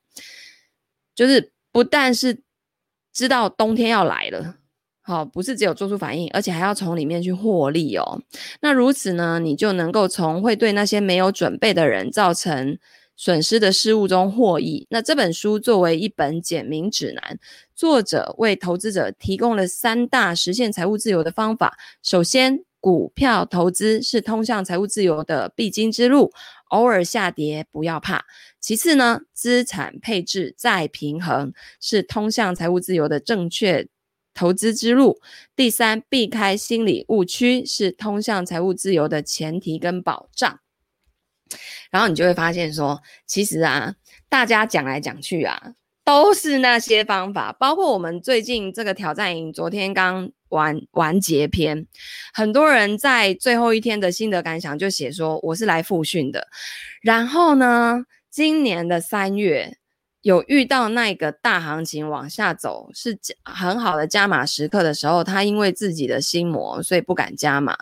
[1.14, 1.52] 就是。
[1.70, 2.40] 不但是
[3.12, 4.56] 知道冬天要来了，
[5.02, 8.20] 好，不是只有做出反应，而且还要从里面去获利哦。
[8.62, 12.78] 那如此呢，你就能够从会对那些没有准备的人造成
[13.18, 14.86] 损失的事物中获益。
[14.88, 17.38] 那这本书作为一本简明指南，
[17.74, 21.76] 作者为投资者提供了三大实现财务自由的方法。
[22.02, 26.32] 首先，股票投资是通向财务自由的必经之路，
[26.68, 28.24] 偶尔下跌不要怕。
[28.60, 33.88] 其次呢，资产配置再平衡是通向财务自由的正确
[34.32, 35.18] 投资之路。
[35.56, 40.60] 第三，避开心理误区是通向财务自由的前提跟保障。
[41.90, 43.94] 然后你就会发现说，其实啊，
[44.28, 51.86] 大家讲来讲去啊，都是那些方法，包括我们最近这个挑战营，昨天刚完完结篇，
[52.32, 56.46] 很多人在最后一天的心得感想就写说，我是来复训的。
[57.02, 59.76] 然后呢，今年的三月
[60.22, 67.76] 有遇到那个大行情往下走，是很好的加码时刻的时候，他因为自己的心魔，所以不敢加码。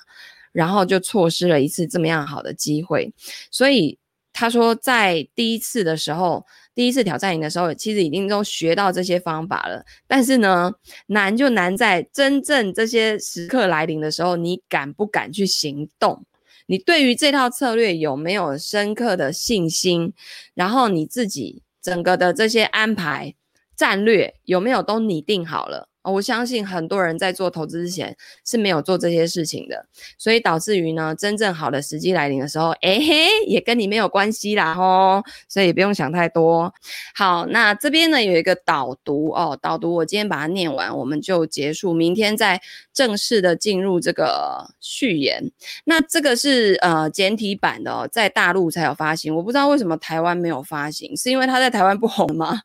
[0.57, 3.12] 然后就错失了一次这么样好的机会，
[3.51, 3.99] 所以
[4.33, 9.85] 他说，在第一次的时候，第一次挑战营的时候，其实已经都学到这些方法了。
[10.07, 10.73] 但是呢，
[11.09, 16.25] 难就难在真正这些时刻来临的时候，你敢不敢去行动？
[16.66, 20.14] 你对于这套策略有没有深刻的信心？
[20.55, 23.35] 然后你自己整个的这些安排
[23.77, 25.90] 战略有没有都拟定好了？
[26.12, 36.73] 我相信很多人在做投资之前是没有做这些事情的，所以导致于呢，真正好的时机来临的时候，哎嘿，也跟你没有关系啦吼，所以不用想太多。
[37.14, 42.61] 好，那这边呢有一个导读哦，导读我今天把它念完，我们就结束，明天再
[42.92, 45.51] 正式的进入这个序言。
[45.85, 52.62] 那这个是呃简体版的哦，在大陆才有发行，我不知道为什么台湾没有发行，是因为它在台湾不红吗？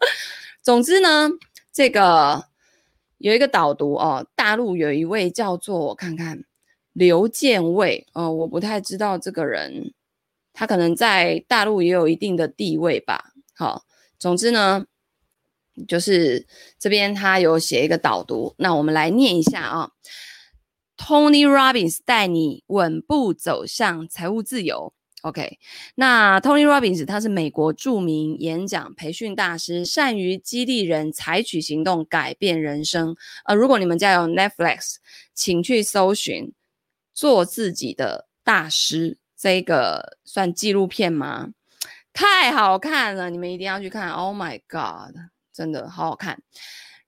[0.64, 1.28] 总之呢，
[1.72, 2.47] 这个。
[3.18, 6.44] 有一个导读哦，大陆有一位叫做我看看
[6.92, 9.92] 刘建卫哦，我不太知道这个人，
[10.52, 13.32] 他可能在大陆也有一定的地位吧。
[13.54, 13.84] 好，
[14.18, 14.86] 总之呢，
[15.86, 16.46] 就是
[16.78, 19.90] 这边他有写一个导读，那我们来念一下啊。
[20.96, 24.92] Tony Robbins 带你稳步走向财务自由。
[25.22, 25.58] OK，
[25.96, 33.16] 那 Tony Robbins 他是美国著名演讲培训大师，善于激励人采取行动，改变人生。
[33.44, 34.96] 呃，如果你们家有 Netflix，
[35.34, 36.44] 请去搜寻
[37.12, 41.48] 《做自己的大师》这个算纪录片吗？
[42.12, 44.12] 太好看了，你们一定要去看。
[44.12, 45.16] Oh my God，
[45.52, 46.40] 真的好好看。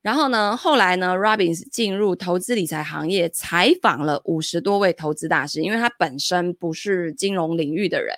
[0.01, 8.15] 然后呢，后来呢，Robbins 进入投资理财行业，采访了五十多位投资大师，因为他本身不是金融领域的人。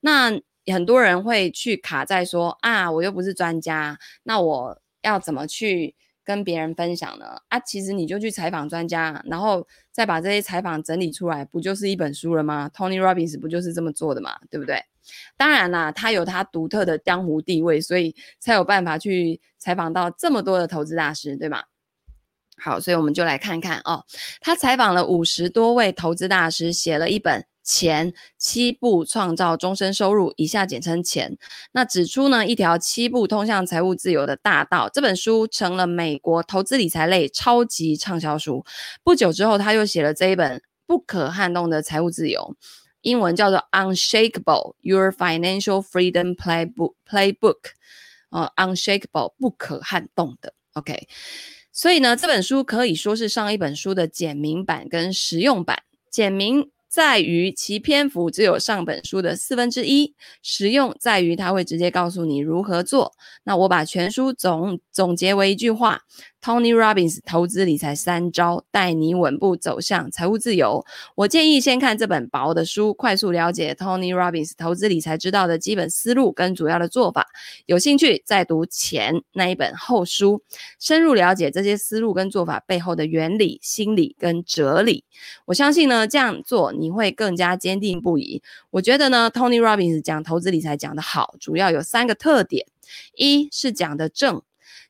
[0.00, 0.32] 那
[0.72, 5.94] 很多人会去卡在说啊，我又不是专家，那我要怎么去
[6.26, 7.24] 跟别人分享呢？
[7.48, 14.82] 啊，其实你就去采访专家，然后再把这些采访整理出来，不就是一本书了吗？Tony Robbins 不就是这么做的嘛，对不对？
[15.36, 21.62] 当然啦，他有他独特的江湖地位，所以才有办法去采访到这么多的投资大师，对吗？
[22.58, 24.04] 好，所以我们就来看看哦，
[24.40, 31.36] 他采访了五十多位投资大师，写了一本《钱七步创造终身收入》，以下简称“钱”。
[31.72, 34.88] 那指出呢，一条七步通向财务自由的大道。
[34.88, 38.64] 这本书成了美国投资理财类超级畅销书。
[39.04, 42.40] 不久之后，他又写了这一本《不可撼动的财务自由》。
[43.02, 47.56] 英文叫做 Unshakable Your Financial Freedom Playbook Playbook，
[48.30, 51.06] 呃，Unshakable 不可撼动的，OK。
[51.76, 56.70] 所以呢，这本书可以说是上一本书的简明版跟实用版，简明。
[56.88, 63.12] 在于其篇幅只有上本书的四分之一，实用在于它会直接告诉你如何做。
[63.44, 66.00] 那我把全书总总结为一句话
[66.46, 70.86] ：Tony Robbins 投资理财三招，带你稳步走向财务自由。
[71.16, 77.26] 我建议先看这本薄的书，快速了解 Tony Robbins 投资理财之道的基本思路跟主要的做法。
[77.66, 80.40] 有兴趣再读前那一本厚书，
[80.78, 85.02] 深入了解这些思路跟做法背后的原理、心理跟哲理。
[85.46, 86.72] 我相信呢，这样做。
[86.72, 88.40] 你会更加坚定不移。
[88.70, 92.64] 我觉得呢，Tony Robbins 讲投资理财讲得好，主要有三个特点：
[93.16, 94.42] 一是讲得正，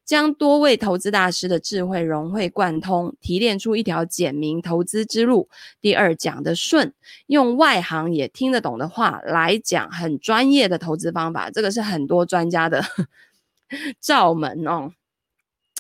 [0.07, 5.49] 将多位投资大师的智慧融会贯通，提炼出一条简明投资之路；
[5.81, 6.95] 第二讲得顺，
[7.27, 12.85] 用外行也听得懂的话来讲很专业的投资方法，这个是很多专家的
[14.01, 14.93] 罩门哦。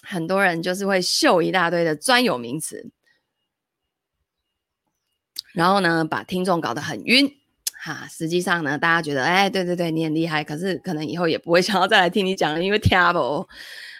[0.02, 2.90] 很多人就是会秀一大堆的专有名词。
[5.52, 7.32] 然后呢，把听众搞得很晕，
[7.82, 13.48] 哈，实际上呢，大家觉得，哎，对对对，你很厉害，可是可能以后也不会想要再来听你讲了，因为听不。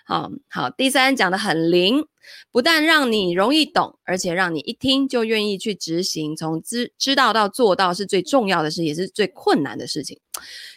[0.08, 2.06] 好好，第三讲得很灵，
[2.52, 6.36] 不但让你容易懂，而且让你一听就愿意去执行。
[6.36, 10.20] 从知知道到做到是最重要的事，也是最困难的事情。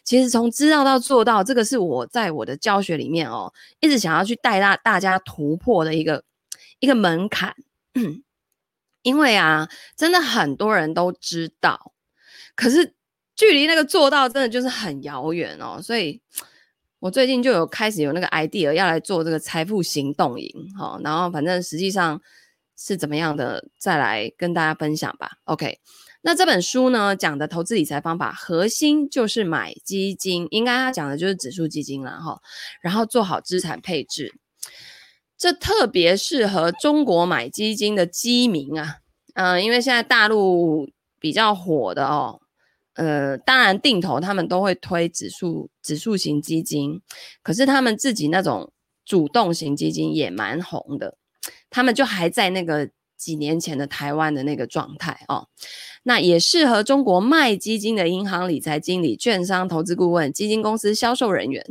[0.03, 6.23] 其实从知道到做到，这个是我在我的教学里面哦，一直想要去带大大家突破的一个
[6.79, 7.55] 一个门槛。
[9.03, 11.93] 因为啊，真的很多人都知道，
[12.55, 12.93] 可是
[13.35, 15.79] 距离那个做到真的就是很遥远哦。
[15.81, 16.19] 所以
[16.99, 22.21] 我最近就有开始有那个 idea 要来做这个财富行动营，哈，然后反正实际上
[22.77, 25.31] 是怎么样的，再来跟大家分享吧。
[25.45, 25.79] OK，
[26.21, 32.41] 那这本书呢讲的投资理财方法，核心就是买基金，应该它讲的就是指数基金啦，哈，
[32.81, 34.33] 然后做好资产配置，
[35.37, 38.97] 这特别适合中国买基金的基民啊，
[39.35, 42.41] 嗯、因为现在大陆比较火的哦。
[42.99, 47.01] 呃，当然定投他们都会推指数指数型基金，
[47.41, 48.73] 可是他们自己那种
[49.05, 51.15] 主动型基金也蛮红的，
[51.69, 52.89] 他们就还在那个
[53.19, 55.47] 几年前的台湾的那个状态哦。
[56.03, 61.63] 那也适合中国卖基金的银行理财经理、券商投资顾问、基金公司销售人员，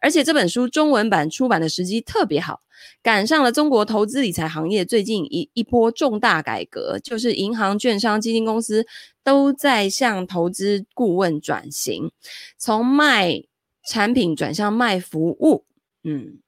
[0.00, 2.60] 而且这本书中文版出版的时机特别好。
[3.02, 8.86] 赶上了中国投资理财行业最近一一波重大改革，就是银行、券商、基金公司
[9.24, 12.12] 都在向投资顾问转型，
[12.56, 13.42] 从卖
[13.88, 15.64] 产品转向卖服务。
[16.04, 16.38] 嗯，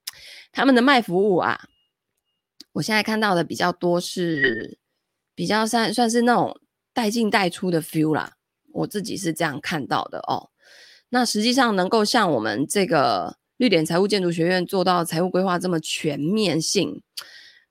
[0.53, 1.63] 他们的卖服务啊，
[2.73, 4.79] 我现在看到的比较多是
[5.35, 6.61] 比较算算是那种
[6.93, 8.35] 带进带出的 feel 啦，
[8.73, 10.51] 我自己是这样看到的哦。
[11.11, 13.39] 那实际上能够像我们这个。
[13.61, 17.03] 绿点财务建筑学院做到财务规划这么全面性，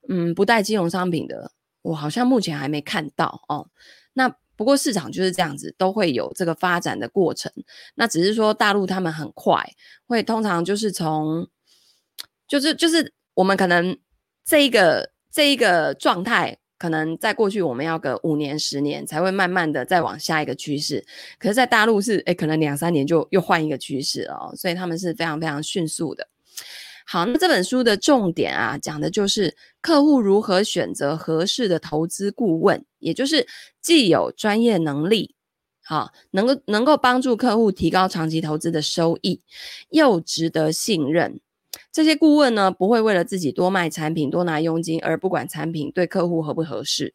[0.08, 3.68] 嗯，不带金融商品的，我好像目前还没看到哦。
[4.14, 7.52] 那不过市场就是这样子，都会有这个发展的过程。
[7.96, 9.68] 那只是说大陆他们很快，
[10.06, 11.50] 会通常就是从，
[12.48, 13.98] 就是就是我们可能
[14.50, 16.58] 这一个这一个状态。
[16.82, 21.06] 可能在过去，我们要个五年、十年才会慢慢的再往下一个趋势。
[21.38, 26.26] 可是，在大陆是，诶，可能两三年就又换一个趋势哦，所以他们是非常非常迅速的。
[27.06, 33.46] 好，那这本书的重点啊，讲的就是客户如何选择合适的投资顾问，也就是
[33.82, 35.36] 既有专业能力，
[35.84, 39.42] 好，能够能够帮助客户提高长期投资的收益，
[39.90, 41.42] 又值得信任。
[41.92, 47.14] 这些顾问呢，不会为了自己多卖产品、多拿佣金而不管产品对客户合不合适。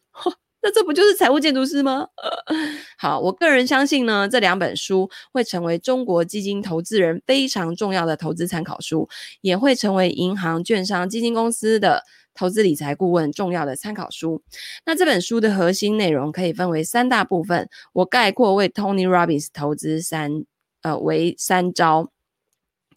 [0.67, 2.07] 那这不就是财务建筑师吗？
[2.97, 9.07] 好，我个人相信呢，这两本书会成为中国基金投资人非常重要的投资参考书，
[9.43, 12.03] 也会成为银行、券商、基金公司的
[12.33, 14.43] 投资理财顾问重要的参考书。
[14.87, 20.47] 那这本书的核心内容可以分为三大部分，我概括为 Tony Robbins 投资三
[20.81, 22.11] 呃为三招。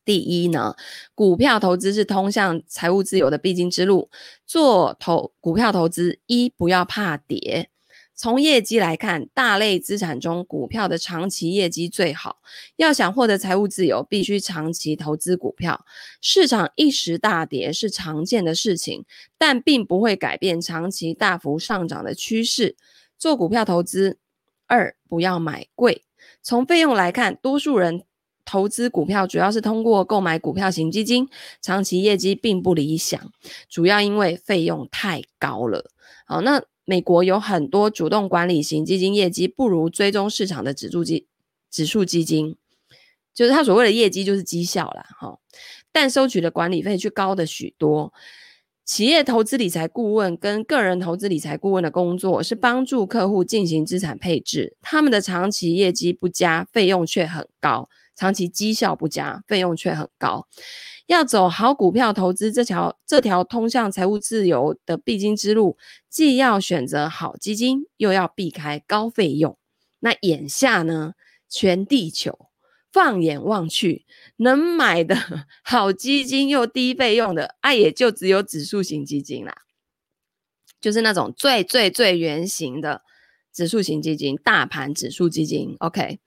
[0.07, 0.73] 第一呢，
[1.13, 4.09] 股票投资是通向财务自由的必经之路。
[4.45, 7.69] 做投股票投资，一不要怕跌。
[8.15, 12.37] 从业绩来看，大类资产中，股票的长期业绩最好。
[12.77, 15.85] 要想获得财务自由，必须长期投资股票。
[16.21, 19.03] 市场一时大跌是常见的事情，
[19.37, 22.77] 但并不会改变长期大幅上涨的趋势。
[23.19, 24.17] 做股票投资，
[24.67, 26.03] 二不要买贵。
[26.41, 28.06] 从费用来看，多数人。
[28.47, 31.27] 投资股票主要是通过购买股票型基金，
[31.61, 33.19] 长期业绩并不理想，
[33.69, 35.91] 主要因为费用太高了。
[36.25, 41.27] 好，那美国有很多主动管理型基金业绩不如追踪市场的指数基
[41.69, 42.55] 指数基金，
[43.33, 45.05] 就是它所谓的业绩就是绩效啦。
[45.19, 45.37] 哈，
[45.91, 48.13] 但收取的管理费却高得许多。
[48.85, 57.89] 企业投资理财顾问跟个人投资理财顾问的工作是帮助客户进行资产配置，他们的长期业绩不佳，费用却很高。
[58.17, 60.47] 长期绩效不佳，费用却很高。
[61.05, 65.77] 要走好股票投资这条这条通向财务自由的必经之路，
[66.09, 69.57] 既要选择好基金，又要避开高费用。
[69.99, 71.13] 那眼下呢，
[71.47, 72.49] 全地球
[72.91, 74.05] 放眼望去，
[74.35, 75.15] 能买的
[75.63, 79.55] 好基金又低费用的，啊，也就只有指数型基金啦，
[80.81, 83.03] 就是那种最最最圆形的。
[83.57, 86.19] 指数型基金、大盘指数基金，OK。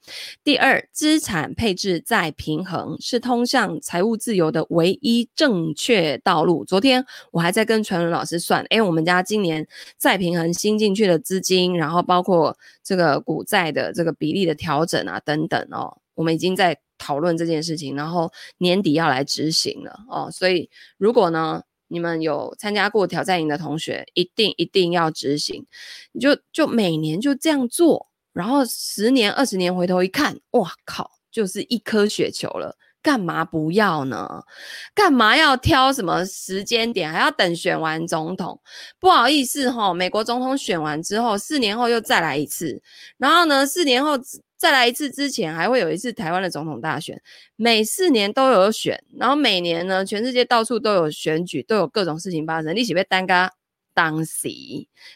[0.42, 6.64] 第二，资产配置再平衡是通向财务自由的唯一正确道路。
[6.64, 9.64] 昨天我还在跟传伦老师算，诶，我们家今年
[9.96, 18.28] 再平衡新进去的资金，然后包括这个股债的这个比例的调整啊等等哦，我们已经在讨论这件事情，然后
[18.58, 20.28] 年底要来执行了哦。
[20.32, 20.68] 所以
[20.98, 25.66] 如果呢，你们有参加过挑战营的同学，一定一定要执行。
[26.12, 32.76] 你就就每年就这样做，然后十年、二十年回头一看，哇靠，就是一颗雪球了。
[33.02, 34.44] 干嘛不要呢？
[34.94, 38.60] 干嘛要挑什么时间点，还要等选完总统？
[38.98, 42.82] 不好意思哈，美国总统选完之后，四年后又再来一次。
[43.16, 44.18] 然后呢，四年后
[44.60, 47.22] 再来一次之前，还会有一次台湾的总统大选。
[47.56, 52.76] 每四年都有选，然后每年呢，全世界到处都有选举，都有各种事情发生。
[52.76, 53.50] 你是要耽搁
[53.94, 54.50] 当时，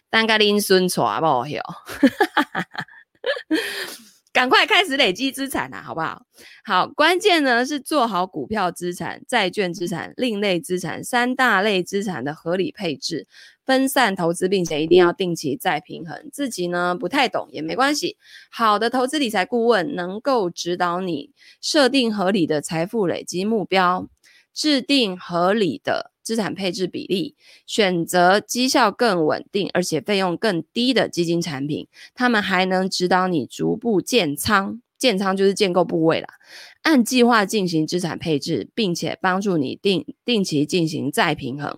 [0.08, 1.60] 耽搁恁孙娶某哟？
[4.34, 6.26] 赶快开始累积资产啊，好不好？
[6.64, 13.28] 好，关键呢是做好股票资产、债券资产、另类资产三大类资产的合理配置，
[13.64, 16.28] 分散投资，并且一定要定期再平衡。
[16.32, 18.16] 自己呢不太懂也没关系，
[18.50, 21.30] 好的投资理财顾问能够指导你
[21.60, 24.08] 设定合理的财富累积目标，
[24.52, 31.86] 制定合理的资产配置比例，选择绩效更稳定而且费用更低的基金产品。
[32.14, 36.26] 他们还能指导你逐步建仓，建仓就是建构部位了，
[36.82, 41.76] 按计划进行资产配置，并且帮助你定定期进行再平衡。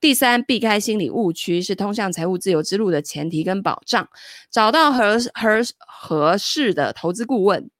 [0.00, 4.08] 第三，避开心理误区是通向财务自由之路的前提跟保障。
[4.50, 7.70] 找到合合合适的投资顾问。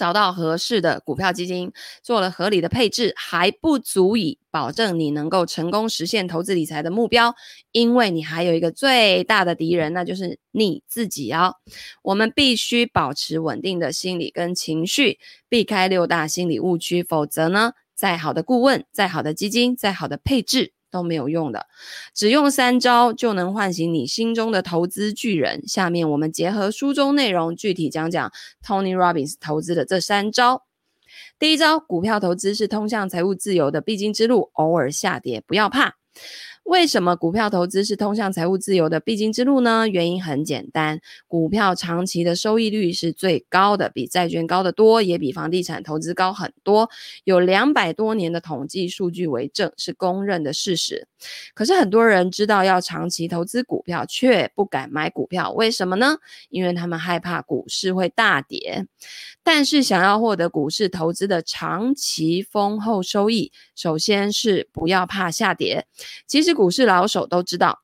[0.00, 1.70] 找到合适的股票基金，
[2.02, 7.34] 做了合理的配置，还不足以保证你能够成功实现投资理财的目标，
[7.70, 11.56] 因为你还有一个最大的敌人，那就是你自己哦。
[12.00, 15.18] 我们必须保持稳定的心理跟情绪，
[15.50, 20.72] 避开六大心理误区，否则呢，再好的顾问、再好的基金、再好的配置。
[20.90, 21.66] 都没有用的，
[22.14, 25.66] 只用三招就能唤醒你心中的投资巨人。
[25.66, 28.32] 下面我们结合书中内容，具体讲讲
[28.64, 30.64] Tony Robbins 投资的这三招。
[31.38, 35.94] 第一招，股票投资是通向财务自由的必经之路，偶尔下跌不要怕。
[36.70, 39.88] 为什么股票投资是通向财务自由的必经之路呢？
[39.88, 46.88] 原因很简单，股票长期的收益率是最高的，比债券高得多，也比房地产投资高很多。
[47.24, 51.08] 有两百多年的统计数据为证，是公认的事实。
[51.54, 56.18] 可是很多人知道要长期投资股票，却不敢买股票，为什么呢？
[56.50, 58.86] 因为他们害怕股市会大跌。
[59.42, 65.86] 但是想要获得股市投资的长期丰厚收益，首先是不要怕下跌。
[66.28, 67.78] 其实股市老手都知道，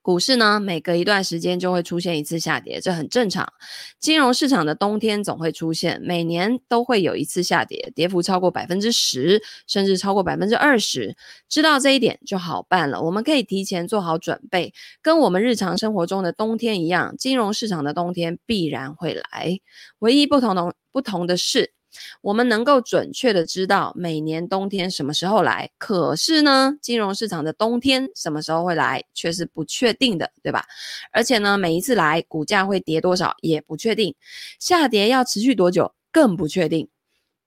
[0.00, 3.52] 股市呢，每隔一段时间就会出现一次下跌，这很正常。
[4.00, 11.14] 金融市场的冬天总会出现，每年都会有一次下跌，跌幅超过百分之十，甚至超过百分之二十。
[11.46, 14.72] 知道这一点就好办了，我们可以提前做好准备，
[15.02, 19.58] 跟我们日常生活中的冬天一样，金融市场的冬天必然会来。
[19.98, 21.74] 唯一不同的不同的是。
[22.20, 30.64] 我们能够准确的知道每年冬天什么时候来，可是呢，金融市场的冬天什么时候会来却是不确定的，对吧？
[31.12, 34.14] 而且呢，每一次来股价会跌多少也不确定，
[34.58, 36.88] 下跌要持续多久更不确定。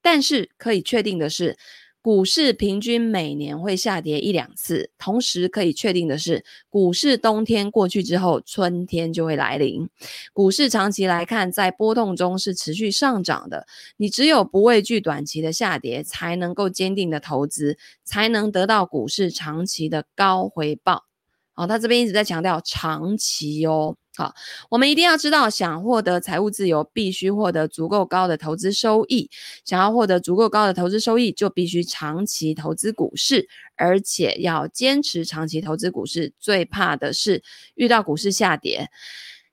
[0.00, 1.56] 但是可以确定的是，
[2.00, 9.88] 股市平均每年会下跌一两次，同时可以确定的是，股市冬天过去之后，春天就会来临。
[10.32, 13.66] 股市长期来看，在波动中是持续上涨的。
[13.96, 21.04] 你只有不畏惧短期的下跌，才能够坚定的投资，才能得到股市长期的高回报。
[21.52, 23.96] 好，他这边一直在强调长期哦。
[24.18, 24.34] 好，
[24.68, 29.30] 我们一定要知道，想获得财务自由，必须获得足够高的投资收益。
[29.64, 36.32] 想要获得足够高的投资收益，就必须长期投资股市，而且要坚持长期投资股市。
[36.40, 37.44] 最怕的是
[37.76, 38.90] 遇到股市下跌，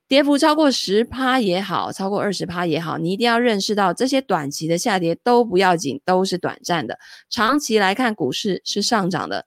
[0.07, 6.97] 跌幅超过十趴也好，超过二十趴也好，你一定要认识到，这些短期的下跌都不要紧，都是短暂的。
[7.30, 9.45] 长期来看，股市是上涨的。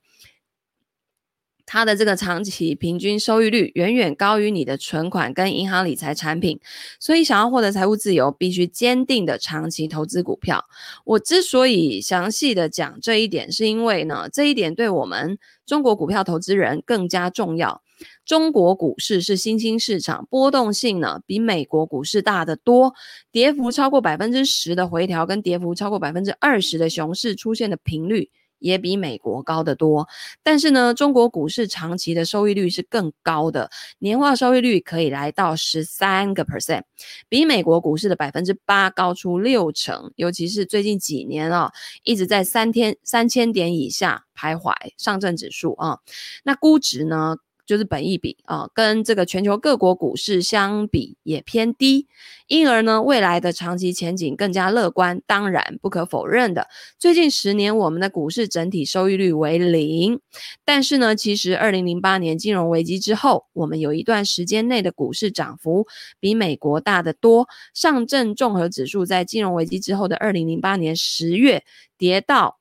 [1.71, 6.59] 它的这个长期平均收益率远远高于你的存款跟银行理财产品，
[6.99, 10.65] 所以想要获得财务自由，必须坚定的长期投资股票。
[11.05, 17.83] 我之所以详细的讲这一点，是因为呢，这一点对我们中国股票投资人更加重要。
[18.25, 22.95] 中国股市是新兴市场，波动性呢比美国股市大得多，
[23.31, 28.31] 跌幅超过百分之十的回调跟跌幅超过百分之二十的熊市出现的频率。
[28.59, 30.09] 也比美国高得多，
[30.43, 36.83] 但是呢，中国股市长期的收益率是更高的，年化收益率可以来到十三个 percent，
[37.29, 40.13] 比美国股市的百分之八高出六成。
[40.17, 45.99] 尤其是最近几年啊，一直在三天三千点以下徘徊，上证指数啊，
[46.45, 47.37] 那估值呢？
[47.69, 52.09] 就是本益比啊，跟这个全球各国股市相比也偏低，
[52.47, 55.21] 因而呢，未来的长期前景更加乐观。
[55.27, 56.67] 当然，不可否认的，
[56.99, 60.19] 最近十年我们的股市整体收益率为零。
[60.65, 65.87] 但是呢，其实二零零八年金融危机之后，我们有一段时间内的股市涨幅
[66.19, 67.47] 比美国大得多。
[67.75, 71.63] 上证综合指数在金融危机之后的二零零八年十月
[71.99, 72.61] 跌到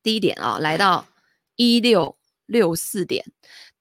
[0.00, 1.08] 低点啊，来到
[1.56, 3.24] 一六六四点。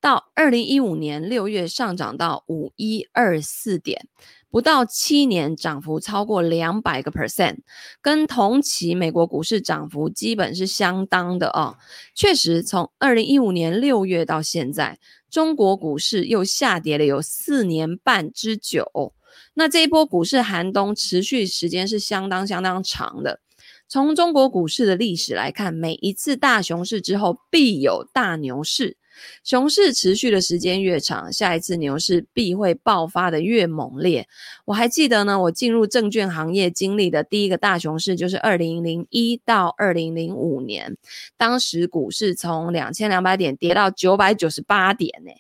[0.06, 4.08] 到二零一五年六月上涨到五一二四点，
[4.52, 7.62] 不到七年涨幅超过两百个 percent，
[8.04, 11.78] 跟同期美国股市涨幅基本是相当的哦。
[12.14, 15.00] 确实，从二零一五年六月到现在，
[15.32, 19.12] 中国股市又下跌了有四年半之久。
[19.56, 23.40] 那这一波股市寒冬持续时间是相当相当长的。
[23.88, 28.98] 从中国股市的历史来看，每一次大熊市之后必有大牛市。
[29.44, 34.28] 熊市持续的时间越长，下一次牛市必会爆发的越猛烈。
[34.66, 40.98] 我还记得呢，我进入证券行业经历的第一个大熊市就是二零零一到二零零五年，
[41.38, 45.32] 当时股市从两千两百点跌到九百九十八点呢。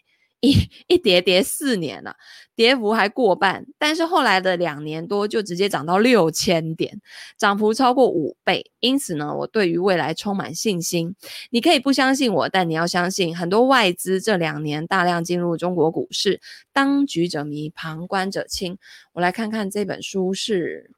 [0.46, 2.16] 一一跌跌四年了，
[2.56, 7.02] 跌幅还过半，但是后来的两年多就直接涨到六千点，
[7.38, 8.72] 涨幅超过五倍。
[8.80, 11.16] 因此呢，我对于未来充满信心。
[11.50, 16.40] 你可以不相信我，但你要相信，很多外资这两年大量进入中国股市，
[16.72, 18.78] 当局者迷，旁观者清。
[19.14, 20.92] 我来看看这本书是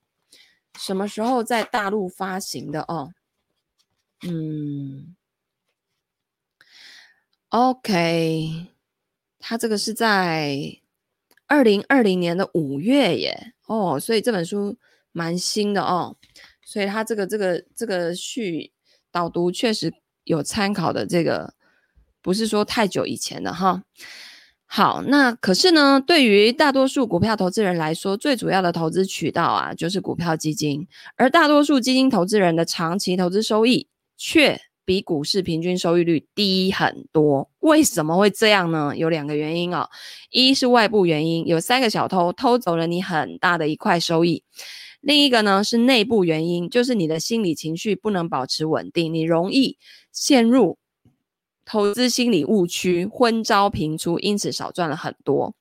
[0.78, 3.14] 什么时候在大陆发行的哦。
[4.28, 5.16] 嗯
[7.50, 8.77] ，OK。
[9.40, 10.80] 他这个是在
[11.48, 14.78] 二零二零年的五月耶，哦，所以这本书
[15.12, 16.16] 蛮新的哦，
[16.64, 18.72] 所以他这个这个这个序
[19.12, 21.54] 导读确实有参考的这个，
[22.22, 23.84] 不是说太久以前的哈。
[24.70, 30.86] 好，那可是呢，对于大多数股票投资人来说，最主要的投资渠道啊，就是股票基金，
[31.16, 38.96] 而大多数基金投资人的长期投资收益却比股市平均收益率低很多，为什么会这样呢？
[38.96, 39.90] 有两个原因哦，
[40.30, 44.44] 一是外部原因，有三个小偷偷走了你很大的一块收益；
[45.02, 49.78] 另一个呢是内部原因，就是你的心理情绪不能保持稳定，你容易
[50.14, 50.78] 陷入
[51.66, 55.54] 投资心理误区，昏招频出，因此少赚了很多。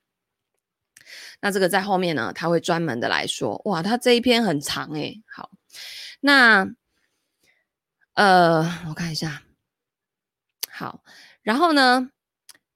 [1.41, 5.51] 那这个在后面呢，他会专门的来说，哇，他这一篇很长诶，好，
[6.21, 6.69] 那。
[8.17, 9.43] 呃，我看一下，
[10.71, 11.03] 好，
[11.43, 12.11] 然后呢，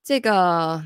[0.05, 0.85] 这个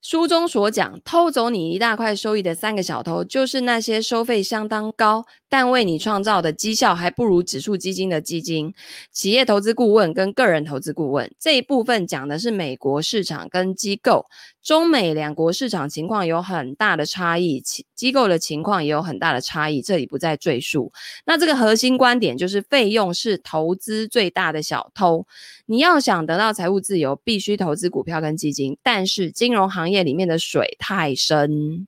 [0.00, 8.72] 书中所讲偷走你一大块收益的三个小偷，就是那些收费相当高，但为你创造的绩效还不如指数基金的基金、
[9.10, 11.30] 企业投资顾问跟个人投资顾问。
[11.38, 14.24] 这一部分讲的是美国市场跟机构。
[14.62, 17.62] 中美两国市场情况有很大的差异，
[17.94, 20.90] 机构的情况也有很大的差异，这里不再赘述。
[21.26, 25.26] 那这个核心观点就是，费用是投资最大的小偷。
[25.66, 31.86] 你要想得到财务自由，必须投资股票跟基金，但是金融行业里面的水太深，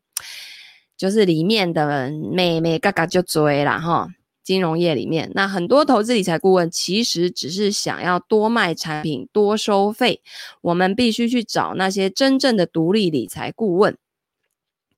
[0.97, 4.09] 就是里面的妹妹嘎嘎就追了哈。
[4.43, 10.21] 金融业里面，那很多投资理财顾问其实只是想要多卖产品、多收费。
[10.61, 13.97] 我们必须去找那些真正的独立理财顾问、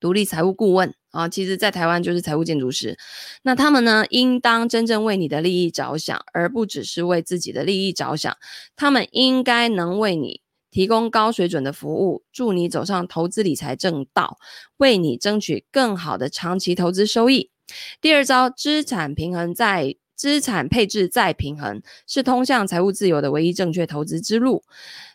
[0.01, 1.29] 独立财务顾问啊。
[1.29, 2.99] 其实，在台湾就是财务建筑师。
[3.43, 8.37] 那他们呢，应当真正为你的利益着想，而不只是为自己的利益着想。
[8.75, 10.41] 他们应该能为你
[10.71, 14.39] 提供高水准的服务，助你走上投资理财正道，
[14.77, 17.51] 为你争取更好的长期投资收益。
[18.01, 24.63] 第二招，资产平衡再资产配置再平衡，是通向财务自由的唯一正确投资之路。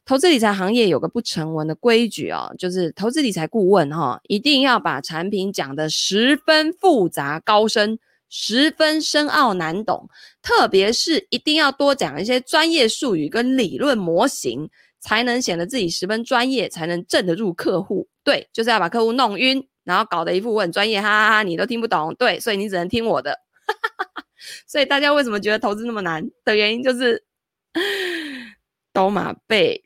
[0.04, 8.00] 投资理财行业有个不成文的规矩哦，就是投资理财顾问哈、一定要把产品讲得十分复杂高深，
[8.30, 10.10] 十分深奥难懂，
[10.42, 14.70] 特别是一定要多讲一些专业术语跟理论模型，
[15.02, 18.08] 才能显得自己十分专业，才能镇得住客户。
[18.24, 19.68] 对，就是要把客户弄晕。
[19.84, 23.32] 然后搞得一副我很专业，哈哈哈，你都听不懂，对，所以你只能听我的，
[23.66, 24.24] 哈哈哈。
[24.68, 27.26] 所以大家为什么觉得投资那么难的原因，就是
[28.94, 29.84] 都嘛被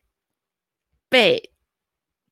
[1.07, 1.49] 被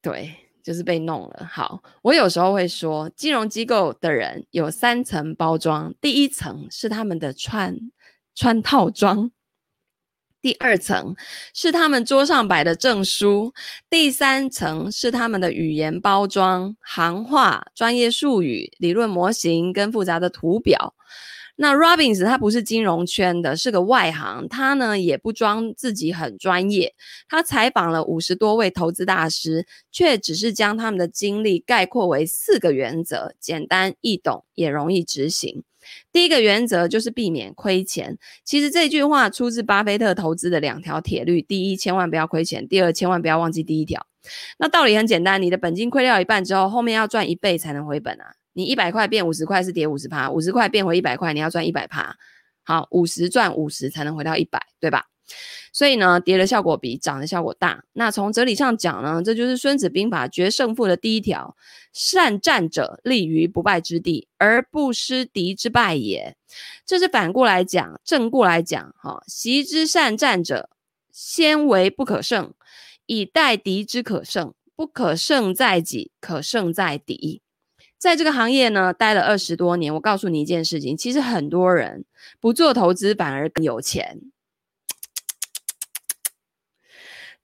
[0.01, 1.47] 对，就是被弄了。
[1.49, 7.77] 好，我有时候会说，金融机构的人有三层包装，第一层是他们的穿
[8.35, 9.31] 穿套装。
[10.43, 11.15] 第二层
[11.53, 13.53] 是他们桌上摆的证书，
[13.89, 20.95] 第三层是他们的语言包装、行话、专业术语、理论模型跟复杂的图表。
[21.55, 26.93] 那 Robbins 他不是金融圈的，是个外行，他呢也不装自己很专业。
[27.29, 35.63] 他采访了五十多位投资大师，却只是将他们的经历概括为四个原则：简单易懂，也容易执行。
[36.11, 38.17] 第一个原则就是避免亏钱。
[38.43, 44.05] 其实这句话出自巴菲特投资的两条铁律：第一，千万不要亏钱；第二，千万不要忘记第一条。
[44.57, 48.35] 那道理很简单，你的本金亏掉一半之后，后面要赚一倍才能回本啊！
[48.53, 52.15] 你一百块变五十块是跌五十趴，五十块变回一百块，你要赚一百趴。
[52.63, 55.05] 好，五十赚五十才能回到一百，对吧？
[55.71, 57.83] 所以呢，跌的效果比涨的效果大。
[57.93, 61.55] 那从哲理上讲呢，这就是《孙子兵法》决胜负的第一条：
[61.91, 66.35] 善战者立于不败之地，而不失敌之败也。
[66.85, 70.69] 这是反过来讲，正过来讲，哈，习之善战者，
[71.11, 72.53] 先为不可胜，
[73.05, 74.53] 以待敌之可胜。
[74.75, 77.43] 不可胜在己，可胜在敌。
[77.99, 79.93] 在这个行业呢，待了二十多年。
[79.93, 82.05] 我告诉你一件事情，其实很多人
[82.41, 84.19] 不做投资反而更有钱。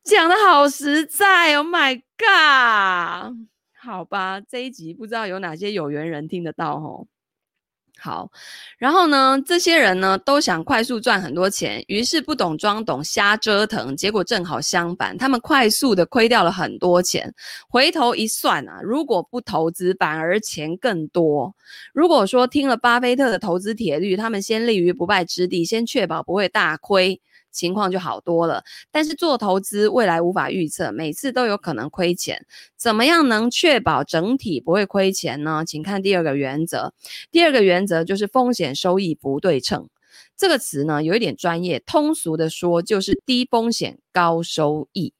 [0.10, 3.38] 讲得好实在，Oh my God！
[3.80, 7.06] 好吧，这一集不知道有哪些有缘人听得到哦。
[8.00, 8.32] 好，
[8.80, 17.32] 然后呢，这些人呢都想快速赚很多钱，于是不懂装懂，瞎折腾，结果正好相反，他们快速的亏掉了很多钱。
[17.70, 21.54] 回头一算啊，如果不投资，反而钱更多。
[21.94, 27.22] 如果说听了巴菲特的投资铁律，他们先立于不败之地，先确保不会大亏。
[27.52, 32.46] 情况就好多了，但是做投资未来无法预测，每次都有可能亏钱。
[32.78, 35.64] 怎么样能确保整体不会亏钱呢？
[35.66, 36.94] 请看第二个原则。
[37.32, 39.90] 第二个原则就是风险收益不对称。
[40.38, 45.14] 这个词呢有一点专业，通俗的说就是低风险高收益。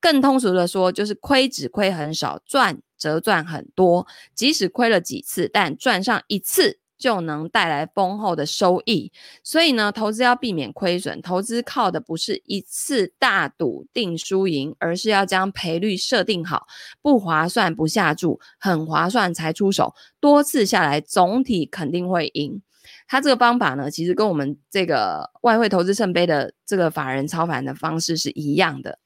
[0.00, 4.06] 更通俗的说就是亏只亏很少，赚则赚很多。
[4.34, 6.78] 即使亏了几次，但赚上一次。
[6.96, 11.20] 就能带来丰厚的收益，所以呢，投资要避免亏损。
[11.20, 16.66] 投资靠的不是一次大赌定输赢，而是要将赔率设定好，
[17.02, 19.94] 不划算不下注，很划算才出手。
[20.20, 22.62] 多次下来，总体肯定会赢。
[23.06, 28.98] 他这个方法呢，其实跟我们这个外汇投资圣杯的这个法人操盘的方式是一样的。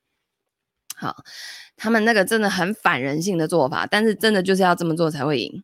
[0.94, 1.16] 好。
[1.78, 5.62] 他们那个真的很反人性的做法，但是真的就是要这么做才会赢。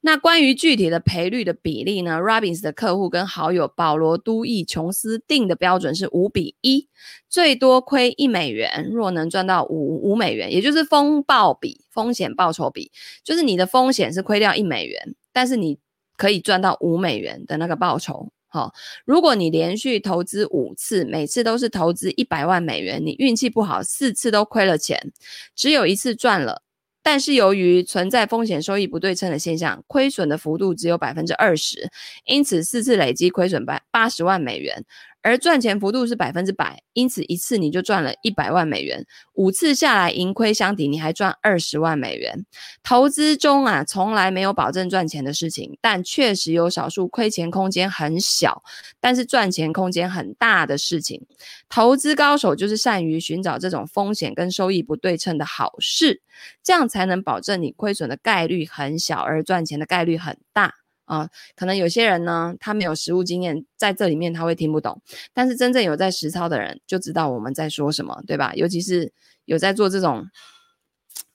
[0.00, 6.88] 那关于具体的赔率的比例呢？Robbins 的客户跟好友保罗·都易·琼斯定的标准是五比一，
[7.28, 12.90] 最多亏一美元，若能赚到五五美元，也就是风暴比，风险报酬比，
[13.22, 15.78] 就是你的风险是亏掉一美元，但是你
[16.16, 18.32] 可以赚到五美元的那个报酬。
[18.52, 18.74] 好，
[19.04, 25.12] 如果你连续投资五次，每次都是投资一百万美元，你运气不好，四次都亏了钱，
[25.54, 26.62] 只有一次赚了。
[27.02, 31.88] 但是由于存在风险收益不对称的现象，亏损的幅度只有百分之二十，
[32.24, 34.84] 因此四次累积亏损百八十万美元。
[35.22, 39.04] 而赚钱幅度是百分之百，因此一次你就赚了一百万美元，
[39.34, 42.46] 五次下来盈亏相抵，你还赚二十万美元。
[42.82, 48.62] 投资中啊，从来没有保证赚钱的事情，但确实有少数亏钱空间很小，
[49.00, 51.26] 但是赚钱空间很大的事情。
[51.68, 56.22] 投资高手就是善于寻找这种风险跟收益不对称的好事，
[56.62, 60.79] 这样才能保证你亏损的概率很小，而赚钱的概率很大。
[61.10, 65.02] 啊、可能有些人呢，他没有实物经验，在这里面他会听不懂，
[65.34, 68.52] 但是真正有在实操的人就知道我们在说什么，对吧？
[68.54, 69.12] 尤其是
[69.44, 70.24] 有在做这种。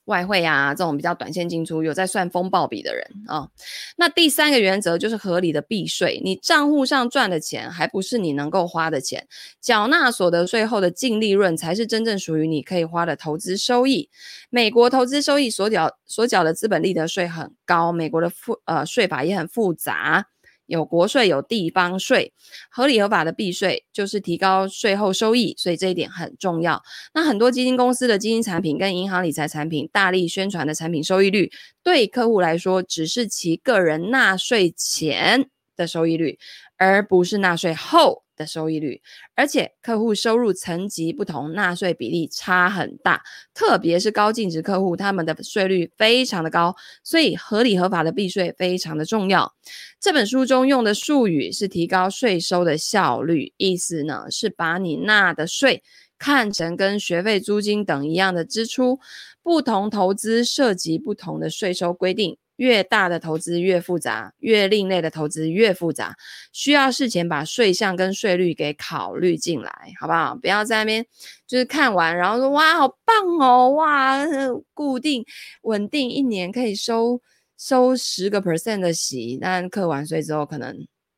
[0.06, 3.50] 外汇啊，这种比较短线进出，有在算风暴比的人啊、哦。
[3.96, 6.20] 那第三个原则就是合理的避税。
[6.24, 9.26] 你账户上赚的钱，还不是你能够花的钱，
[9.60, 14.08] 缴纳所得税后的净利润，才是真正属于你可以花的投资收益。
[14.48, 20.26] 美国投资收益所缴所缴的资本利得税很高，美国的复呃税法也很复杂。
[20.66, 22.32] 有国税，有地方税，
[22.70, 26.82] 合理合法的避税就是提高税后收益，所以这一点很重要。
[27.14, 31.50] 那很多基金公司的基金产品跟银行理财产品大力宣传的产品收益率，
[31.82, 36.38] 对客户来说只是其个人纳税前的收益率，
[36.76, 39.00] 而不是纳税后的收益率，
[39.34, 43.22] 而且客户收入层级不同，纳税比例差很大，
[43.54, 49.54] 特别是高净值客户，他们的税率非常的高，所以合理合法的避税非常的重要。
[49.98, 55.82] 这本书中用的术语是提高税收的效率，意思呢是把你纳的税
[56.18, 58.98] 看成跟学费、租金等一样的支出，
[59.42, 62.36] 不同投资涉及不同的税收规定。
[62.56, 66.16] 越大的投资越复杂，越另类的投资越复杂，
[66.52, 70.34] 需要事前把税项跟税率给考虑进来，好不好？
[70.34, 71.04] 不要在那边
[71.46, 74.24] 就是看完，然后说哇，好棒哦，哇，
[74.72, 75.22] 固定
[75.64, 77.20] 稳定一年可以收
[77.58, 80.74] 收十个 percent 的息，但课完税之后可能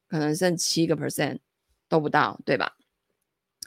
[0.08, 1.38] 可能剩七个 percent
[1.88, 2.72] 都不到，对吧？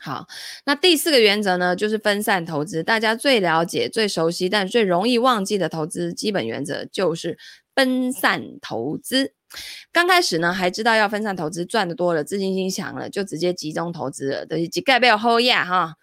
[0.04, 0.26] 好，
[0.66, 2.82] 那第四个原则呢，就是分散投资。
[2.82, 7.38] 大家最了解、最熟悉，但最容易忘记的投资基本原则就是
[7.76, 9.34] 分散投资。
[9.92, 14.46] 刚开始呢，还知道要分散投资，赚得多了，自信心强了，就直接集中投资了。
[14.48, 15.94] 就是几盖不要好呀哈，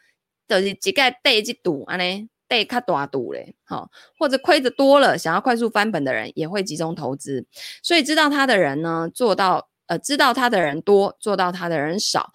[0.47, 7.45] 就是几盖带去赌安呢，带卡大赌嘞，好，或者亏得多了，想要快速翻本的人也会集中投资。
[7.83, 12.31] 所以知道他的人呢，做到呃，知道他的人多，做到他的人少。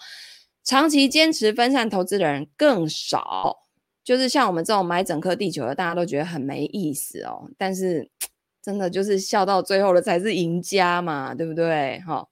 [0.63, 3.65] 长期坚持分散投资的人更少，
[4.03, 7.49] 就是像我们这种买整颗地球的，大家都觉得很没意思哦。
[7.57, 8.09] 但是
[8.63, 11.99] 真的就是笑到最后的才是赢家嘛，对不对？
[12.07, 12.25] 哈，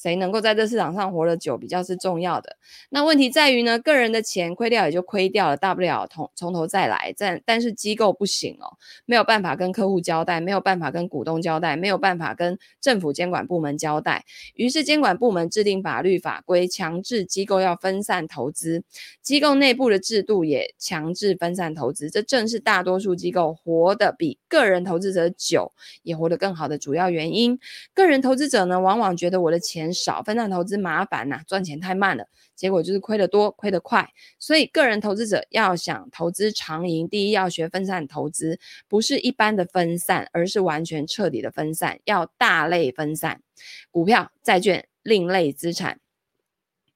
[0.00, 2.56] 谁能够在这市场上活得久，比较是重要的。
[2.90, 7.12] 那问题在于呢，个人的钱亏掉也就亏掉了，大不了从从头再来。
[7.18, 14.24] 但但是机构不行哦，没有办法跟客户交代，没有办法跟股东交代，没有办法跟政府监管部门交代。
[14.54, 18.84] 于是监管部门制定法律法规，强制机构要分散投资。
[19.20, 22.08] 机构内部的制度也强制分散投资。
[22.08, 25.72] 这正是大多数机构活得比个人投资者久，
[26.02, 27.58] 也活得更好的主要原因。
[27.92, 30.08] 个人投资者呢，往往觉得我的钱钱。
[30.08, 32.24] 少分散投资麻烦呐、赚钱太慢了，
[32.54, 34.08] 结果就是亏得多，亏得快。
[34.38, 38.58] 所以个人投资者要想投资长赢，第一要学分散投资，
[38.88, 43.42] 不是一般的分散，而是完全彻底的分散，要大类分散，
[43.90, 46.00] 股票、债券、另类资产，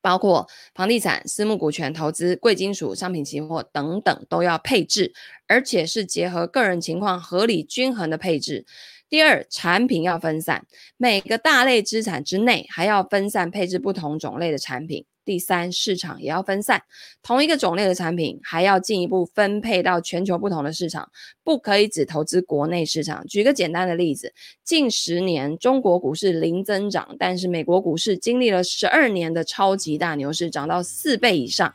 [0.01, 5.12] 包括房地产、私募股权投资、贵金属、商品期货等等都要配置，
[5.49, 8.64] 而且是结合个人情况合理均衡的配置。
[9.12, 10.64] 第二，产品要分散，
[10.96, 15.04] 每个大类资产之内还要分散配置不同种类的产品。
[15.22, 16.82] 第三，市场也要分散，
[17.22, 21.10] 同一个种类的产品还要进一步分配到全球不同的市场，
[21.44, 23.22] 不可以只投资国内市场。
[23.26, 24.32] 举个简单的例子，
[24.64, 31.74] 近十年中国股市零增长，但是美国股市经历了十二年的超级大牛市，涨到四倍以上。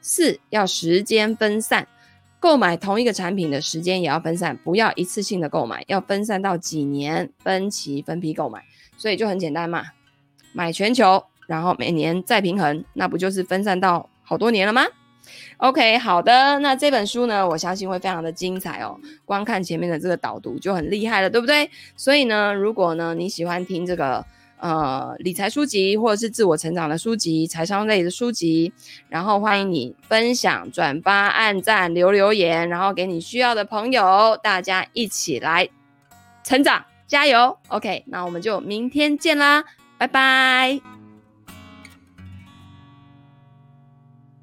[0.00, 1.86] 四，要时间分散。
[2.40, 8.64] 购买同一个产品的时间也要分散，不要一次性的购买，要分散到几年，分期分批购买。
[8.96, 9.84] 所以就很简单嘛，
[10.52, 14.82] 买全球，然后每年再平衡，那不就是分散到好多年了吗
[15.58, 18.98] ？OK，好的，那这本书呢，我相信会非常的精彩哦。
[19.24, 21.70] 光看前面的这个导读就很厉害了，对不对？
[21.94, 24.24] 所以呢，如果呢你喜欢听这个。
[24.60, 28.72] 呃，理财书籍或者是自我成长的书籍、财商类的书籍，
[29.08, 35.68] 然后欢迎你分享、转发、按赞、留留言，然后给你需要的朋友，大家一起来
[36.44, 39.64] 成长，加油！OK，那我们就明天见啦，
[39.96, 40.99] 拜拜。